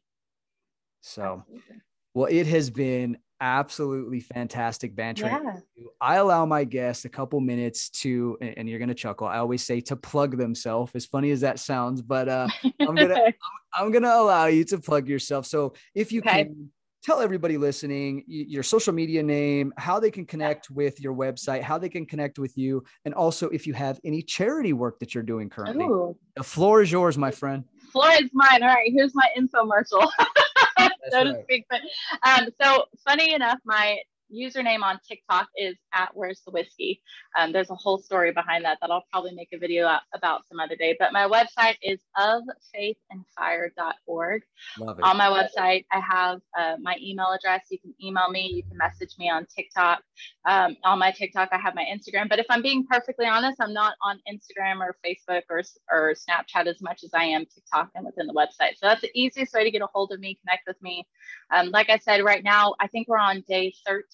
So, 1.01 1.43
Absolutely. 1.45 1.75
well, 2.15 2.27
it 2.31 2.47
has 2.47 2.71
been 2.71 3.19
absolutely 3.39 4.19
fantastic 4.19 4.95
bantering. 4.95 5.31
Yeah. 5.31 5.85
I 6.01 6.15
allow 6.15 6.45
my 6.45 6.63
guests 6.63 7.05
a 7.05 7.09
couple 7.09 7.39
minutes 7.41 7.89
to, 7.89 8.37
and 8.41 8.69
you're 8.69 8.79
gonna 8.79 8.93
chuckle. 8.93 9.27
I 9.27 9.37
always 9.37 9.63
say 9.63 9.81
to 9.81 9.95
plug 9.95 10.37
themselves. 10.37 10.91
As 10.95 11.05
funny 11.05 11.31
as 11.31 11.41
that 11.41 11.59
sounds, 11.59 12.01
but 12.01 12.29
uh, 12.29 12.47
I'm 12.79 12.95
gonna 12.95 13.33
I'm, 13.73 13.91
gonna 13.91 14.13
allow 14.13 14.45
you 14.45 14.63
to 14.65 14.77
plug 14.77 15.07
yourself. 15.07 15.45
So 15.45 15.73
if 15.93 16.11
you 16.11 16.21
okay. 16.21 16.45
can 16.45 16.71
tell 17.03 17.21
everybody 17.21 17.57
listening 17.57 18.23
your 18.27 18.63
social 18.63 18.93
media 18.93 19.23
name, 19.23 19.73
how 19.77 19.99
they 19.99 20.11
can 20.11 20.25
connect 20.25 20.69
with 20.69 21.01
your 21.01 21.13
website, 21.13 21.61
how 21.61 21.77
they 21.77 21.89
can 21.89 22.05
connect 22.05 22.39
with 22.39 22.57
you, 22.57 22.83
and 23.03 23.13
also 23.13 23.49
if 23.49 23.67
you 23.67 23.73
have 23.73 23.99
any 24.03 24.21
charity 24.21 24.73
work 24.73 24.99
that 24.99 25.13
you're 25.13 25.23
doing 25.23 25.49
currently. 25.49 25.85
Ooh. 25.85 26.15
The 26.35 26.43
floor 26.43 26.81
is 26.81 26.91
yours, 26.91 27.17
my 27.17 27.31
friend. 27.31 27.65
Floor 27.91 28.11
is 28.21 28.29
mine. 28.33 28.63
All 28.63 28.69
right, 28.69 28.91
here's 28.93 29.15
my 29.15 29.27
infomercial. 29.37 30.09
so 31.11 31.23
to 31.23 31.41
speak. 31.43 31.65
But 31.69 31.81
um, 32.23 32.47
so 32.61 32.85
funny 33.05 33.33
enough, 33.33 33.59
my 33.65 33.97
username 34.33 34.81
on 34.83 34.99
TikTok 35.07 35.47
is 35.57 35.77
at 35.93 36.09
Where's 36.13 36.41
the 36.45 36.51
Whiskey. 36.51 37.01
Um, 37.37 37.51
there's 37.51 37.69
a 37.69 37.75
whole 37.75 37.97
story 37.97 38.31
behind 38.31 38.63
that 38.65 38.77
that 38.81 38.89
I'll 38.91 39.05
probably 39.11 39.33
make 39.33 39.49
a 39.53 39.57
video 39.57 39.97
about 40.13 40.47
some 40.47 40.59
other 40.59 40.75
day. 40.75 40.95
But 40.99 41.13
my 41.13 41.27
website 41.27 41.77
is 41.81 41.99
offaithandfire.org. 42.17 44.43
Love 44.79 44.99
it. 44.99 45.03
On 45.03 45.17
my 45.17 45.27
website, 45.27 45.85
I 45.91 45.99
have 45.99 46.41
uh, 46.57 46.77
my 46.81 46.95
email 47.01 47.31
address. 47.31 47.65
You 47.69 47.79
can 47.79 47.93
email 48.03 48.29
me. 48.29 48.51
You 48.53 48.63
can 48.63 48.77
message 48.77 49.15
me 49.17 49.29
on 49.29 49.45
TikTok. 49.45 50.01
Um, 50.45 50.77
on 50.83 50.99
my 50.99 51.11
TikTok, 51.11 51.49
I 51.51 51.57
have 51.57 51.75
my 51.75 51.85
Instagram. 51.85 52.29
But 52.29 52.39
if 52.39 52.45
I'm 52.49 52.61
being 52.61 52.87
perfectly 52.87 53.25
honest, 53.25 53.59
I'm 53.61 53.73
not 53.73 53.95
on 54.03 54.19
Instagram 54.31 54.79
or 54.79 54.95
Facebook 55.05 55.41
or, 55.49 55.61
or 55.91 56.13
Snapchat 56.13 56.67
as 56.67 56.81
much 56.81 57.03
as 57.03 57.11
I 57.13 57.23
am 57.23 57.45
TikTok 57.45 57.89
and 57.95 58.05
within 58.05 58.27
the 58.27 58.33
website. 58.33 58.77
So 58.77 58.87
that's 58.87 59.01
the 59.01 59.11
easiest 59.13 59.53
way 59.53 59.63
to 59.63 59.71
get 59.71 59.81
a 59.81 59.87
hold 59.87 60.11
of 60.11 60.19
me, 60.19 60.37
connect 60.45 60.67
with 60.67 60.81
me. 60.81 61.07
Um, 61.51 61.69
like 61.69 61.89
I 61.89 61.97
said, 61.97 62.23
right 62.23 62.43
now, 62.43 62.75
I 62.79 62.87
think 62.87 63.07
we're 63.07 63.17
on 63.17 63.43
day 63.47 63.73
13 63.85 64.09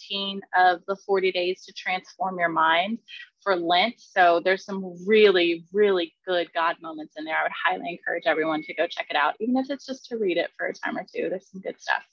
of 0.58 0.82
the 0.88 0.96
40 0.96 1.32
days 1.32 1.63
to 1.65 1.74
transform 1.74 2.39
your 2.39 2.50
mind 2.50 3.00
for 3.41 3.56
Lent. 3.56 3.96
So 3.98 4.41
there's 4.44 4.65
some 4.65 4.96
really, 5.06 5.65
really 5.72 6.13
good 6.28 6.52
God 6.54 6.76
moments 6.82 7.13
in 7.18 7.26
there. 7.26 7.38
I 7.38 7.44
would 7.44 7.52
highly 7.65 7.89
encourage 7.91 8.24
everyone 8.26 8.63
to 8.63 8.74
go 8.74 8.88
check 8.88 9.08
it 9.10 9.15
out, 9.15 9.36
even 9.39 9.58
if 9.58 9.70
it's 9.70 9.86
just 9.86 10.06
to 10.08 10.18
read 10.18 10.38
it 10.38 10.52
for 10.58 10.68
a 10.68 10.74
time 10.74 10.98
or 10.98 11.04
two. 11.04 11.30
There's 11.30 11.50
some 11.52 11.62
good 11.62 11.80
stuff. 11.80 12.04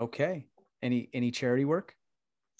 Okay. 0.00 0.46
Any 0.82 1.08
any 1.12 1.30
charity 1.30 1.64
work? 1.64 1.94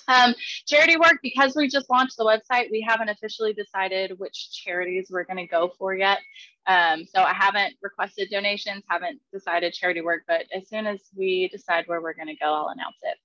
Um, 0.08 0.34
charity 0.66 0.96
work, 0.96 1.18
because 1.22 1.54
we 1.54 1.68
just 1.68 1.88
launched 1.88 2.16
the 2.16 2.24
website, 2.24 2.70
we 2.70 2.84
haven't 2.86 3.08
officially 3.08 3.52
decided 3.52 4.18
which 4.18 4.50
charities 4.52 5.08
we're 5.10 5.24
going 5.24 5.38
to 5.38 5.46
go 5.46 5.72
for 5.78 5.94
yet. 5.94 6.18
Um, 6.66 7.04
so 7.04 7.22
I 7.22 7.32
haven't 7.32 7.74
requested 7.82 8.28
donations, 8.30 8.82
haven't 8.88 9.20
decided 9.32 9.72
charity 9.72 10.00
work, 10.00 10.22
but 10.26 10.46
as 10.54 10.68
soon 10.68 10.86
as 10.86 11.00
we 11.16 11.48
decide 11.48 11.84
where 11.86 12.00
we're 12.00 12.14
going 12.14 12.28
to 12.28 12.36
go, 12.36 12.52
I'll 12.52 12.68
announce 12.68 12.96
it. 13.02 13.16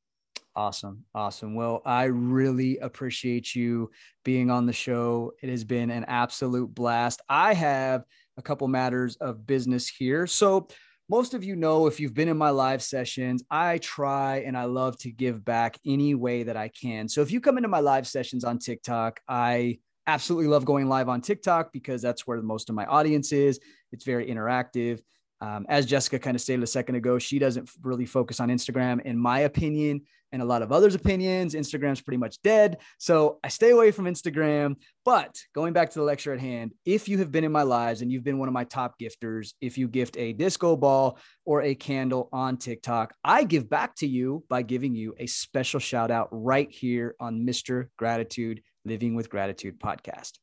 Awesome. 0.57 1.05
Awesome. 1.13 1.53
Well, 1.53 1.83
I 1.85 2.05
really 2.05 2.79
appreciate 2.79 3.53
you 3.53 3.91
being 4.25 4.49
on 4.49 4.65
the 4.65 4.73
show. 4.73 5.33
It 5.43 5.49
has 5.51 5.63
been 5.63 5.91
an 5.91 6.03
absolute 6.05 6.73
blast. 6.73 7.21
I 7.29 7.53
have 7.53 8.05
a 8.37 8.41
couple 8.41 8.67
matters 8.67 9.17
of 9.17 9.45
business 9.45 9.87
here. 9.87 10.25
So, 10.25 10.67
most 11.09 11.35
of 11.35 11.43
you 11.43 11.55
know 11.55 11.85
if 11.87 11.99
you've 11.99 12.15
been 12.15 12.27
in 12.27 12.37
my 12.37 12.49
live 12.49 12.81
sessions, 12.81 13.43
I 13.51 13.77
try 13.77 14.37
and 14.39 14.57
I 14.57 14.65
love 14.65 14.97
to 14.99 15.11
give 15.11 15.45
back 15.45 15.77
any 15.85 16.15
way 16.15 16.43
that 16.43 16.57
I 16.57 16.69
can. 16.69 17.07
So 17.07 17.21
if 17.21 17.31
you 17.31 17.39
come 17.39 17.55
into 17.57 17.69
my 17.69 17.79
live 17.79 18.07
sessions 18.07 18.43
on 18.43 18.59
TikTok, 18.59 19.21
I 19.29 19.79
absolutely 20.07 20.47
love 20.47 20.65
going 20.65 20.89
live 20.89 21.07
on 21.07 21.21
TikTok 21.21 21.71
because 21.71 22.01
that's 22.01 22.27
where 22.27 22.41
most 22.41 22.67
of 22.67 22.75
my 22.75 22.85
audience 22.87 23.31
is. 23.31 23.59
It's 23.93 24.03
very 24.03 24.25
interactive. 24.27 24.99
Um, 25.39 25.65
as 25.69 25.85
Jessica 25.85 26.19
kind 26.19 26.35
of 26.35 26.41
stated 26.41 26.63
a 26.63 26.67
second 26.67 26.95
ago, 26.95 27.19
she 27.19 27.39
doesn't 27.39 27.69
really 27.81 28.05
focus 28.05 28.39
on 28.39 28.49
Instagram, 28.49 29.01
in 29.01 29.17
my 29.17 29.41
opinion, 29.41 30.01
and 30.31 30.41
a 30.41 30.45
lot 30.45 30.61
of 30.61 30.71
others' 30.71 30.95
opinions. 30.95 31.53
Instagram's 31.53 32.01
pretty 32.01 32.17
much 32.17 32.41
dead. 32.41 32.77
So 32.97 33.39
I 33.43 33.47
stay 33.49 33.69
away 33.69 33.91
from 33.91 34.05
Instagram. 34.05 34.75
But 35.05 35.39
going 35.53 35.73
back 35.73 35.91
to 35.91 35.99
the 35.99 36.05
lecture 36.05 36.33
at 36.33 36.39
hand, 36.39 36.73
if 36.85 37.07
you 37.07 37.19
have 37.19 37.31
been 37.31 37.43
in 37.43 37.51
my 37.51 37.61
lives 37.61 38.01
and 38.01 38.11
you've 38.11 38.23
been 38.23 38.39
one 38.39 38.49
of 38.49 38.53
my 38.53 38.65
top 38.65 38.99
gifters, 38.99 39.53
if 39.61 39.77
you 39.77 39.87
gift 39.87 40.17
a 40.17 40.33
disco 40.33 40.75
ball 40.75 41.17
or 41.45 41.61
a 41.61 41.75
candle 41.75 42.29
on 42.33 42.57
TikTok, 42.57 43.13
I 43.23 43.43
give 43.43 43.69
back 43.69 43.95
to 43.97 44.07
you 44.07 44.43
by 44.49 44.63
giving 44.63 44.95
you 44.95 45.15
a 45.17 45.27
special 45.27 45.79
shout 45.79 46.11
out 46.11 46.29
right 46.31 46.69
here 46.69 47.15
on 47.19 47.45
Mr. 47.45 47.87
Gratitude 47.97 48.61
Living 48.85 49.15
with 49.15 49.29
Gratitude 49.29 49.79
podcast. 49.79 50.33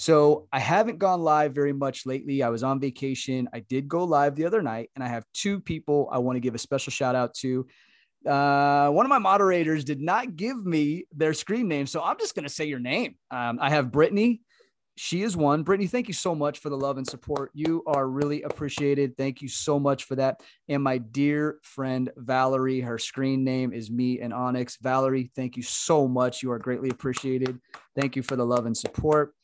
So 0.00 0.48
I 0.50 0.60
haven't 0.60 0.98
gone 0.98 1.20
live 1.20 1.54
very 1.54 1.74
much 1.74 2.06
lately. 2.06 2.42
I 2.42 2.48
was 2.48 2.62
on 2.62 2.80
vacation. 2.80 3.50
I 3.52 3.60
did 3.60 3.86
go 3.86 4.04
live 4.04 4.34
the 4.34 4.46
other 4.46 4.62
night, 4.62 4.88
and 4.94 5.04
I 5.04 5.08
have 5.08 5.26
two 5.34 5.60
people 5.60 6.08
I 6.10 6.16
want 6.16 6.36
to 6.36 6.40
give 6.40 6.54
a 6.54 6.58
special 6.58 6.90
shout 6.90 7.14
out 7.14 7.34
to. 7.40 7.66
Uh, 8.26 8.88
one 8.88 9.04
of 9.04 9.10
my 9.10 9.18
moderators 9.18 9.84
did 9.84 10.00
not 10.00 10.36
give 10.36 10.64
me 10.64 11.04
their 11.14 11.34
screen 11.34 11.68
name, 11.68 11.86
so 11.86 12.00
I'm 12.02 12.16
just 12.18 12.34
going 12.34 12.44
to 12.44 12.48
say 12.48 12.64
your 12.64 12.78
name. 12.78 13.16
Um, 13.30 13.58
I 13.60 13.68
have 13.68 13.92
Brittany. 13.92 14.40
She 14.96 15.20
is 15.20 15.36
one. 15.36 15.64
Brittany, 15.64 15.86
thank 15.86 16.08
you 16.08 16.14
so 16.14 16.34
much 16.34 16.60
for 16.60 16.70
the 16.70 16.78
love 16.78 16.96
and 16.96 17.06
support. 17.06 17.50
You 17.52 17.82
are 17.86 18.08
really 18.08 18.40
appreciated. 18.40 19.18
Thank 19.18 19.42
you 19.42 19.48
so 19.48 19.78
much 19.78 20.04
for 20.04 20.16
that. 20.16 20.40
And 20.70 20.82
my 20.82 20.96
dear 20.96 21.58
friend 21.62 22.10
Valerie, 22.16 22.80
her 22.80 22.98
screen 22.98 23.44
name 23.44 23.74
is 23.74 23.90
me 23.90 24.20
and 24.20 24.32
Onyx. 24.32 24.78
Valerie, 24.80 25.30
thank 25.36 25.58
you 25.58 25.62
so 25.62 26.08
much. 26.08 26.42
You 26.42 26.52
are 26.52 26.58
greatly 26.58 26.88
appreciated. 26.88 27.60
Thank 27.94 28.16
you 28.16 28.22
for 28.22 28.36
the 28.36 28.46
love 28.46 28.64
and 28.64 28.74
support 28.74 29.34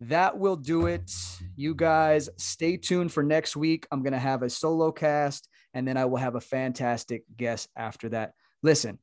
that 0.00 0.38
will 0.38 0.56
do 0.56 0.86
it. 0.86 1.10
You 1.56 1.74
guys 1.74 2.28
stay 2.36 2.76
tuned 2.76 3.12
for 3.12 3.22
next 3.22 3.56
week. 3.56 3.86
I'm 3.90 4.02
going 4.02 4.12
to 4.12 4.18
have 4.18 4.42
a 4.42 4.50
solo 4.50 4.92
cast 4.92 5.48
and 5.74 5.86
then 5.86 5.96
I 5.96 6.04
will 6.04 6.18
have 6.18 6.34
a 6.34 6.40
fantastic 6.40 7.24
guest 7.36 7.68
after 7.76 8.08
that. 8.10 8.32
Listen, 8.62 8.98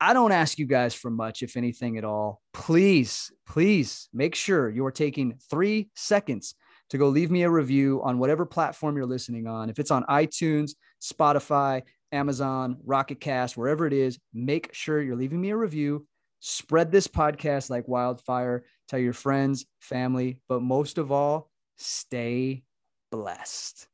I 0.00 0.12
don't 0.12 0.32
ask 0.32 0.58
you 0.58 0.66
guys 0.66 0.94
for 0.94 1.10
much, 1.10 1.42
if 1.42 1.56
anything 1.56 1.96
at 1.96 2.04
all. 2.04 2.42
Please, 2.52 3.32
please 3.46 4.08
make 4.12 4.34
sure 4.34 4.68
you 4.68 4.84
are 4.84 4.92
taking 4.92 5.38
three 5.50 5.88
seconds 5.94 6.54
to 6.90 6.98
go 6.98 7.08
leave 7.08 7.30
me 7.30 7.42
a 7.42 7.50
review 7.50 8.02
on 8.04 8.18
whatever 8.18 8.44
platform 8.44 8.96
you're 8.96 9.06
listening 9.06 9.46
on. 9.46 9.70
If 9.70 9.78
it's 9.78 9.90
on 9.90 10.04
iTunes, 10.04 10.72
Spotify, 11.02 11.82
Amazon, 12.12 12.76
Pocket 12.86 13.20
Cast, 13.20 13.56
wherever 13.56 13.86
it 13.86 13.92
is, 13.92 14.18
make 14.32 14.74
sure 14.74 15.00
you're 15.00 15.16
leaving 15.16 15.40
me 15.40 15.50
a 15.50 15.56
review. 15.56 16.06
Spread 16.40 16.92
this 16.92 17.08
podcast 17.08 17.70
like 17.70 17.88
wildfire 17.88 18.64
tell 18.88 18.98
your 18.98 19.12
friends, 19.12 19.66
family, 19.80 20.38
but 20.48 20.62
most 20.62 20.98
of 20.98 21.12
all, 21.12 21.50
stay 21.76 22.64
blessed. 23.10 23.88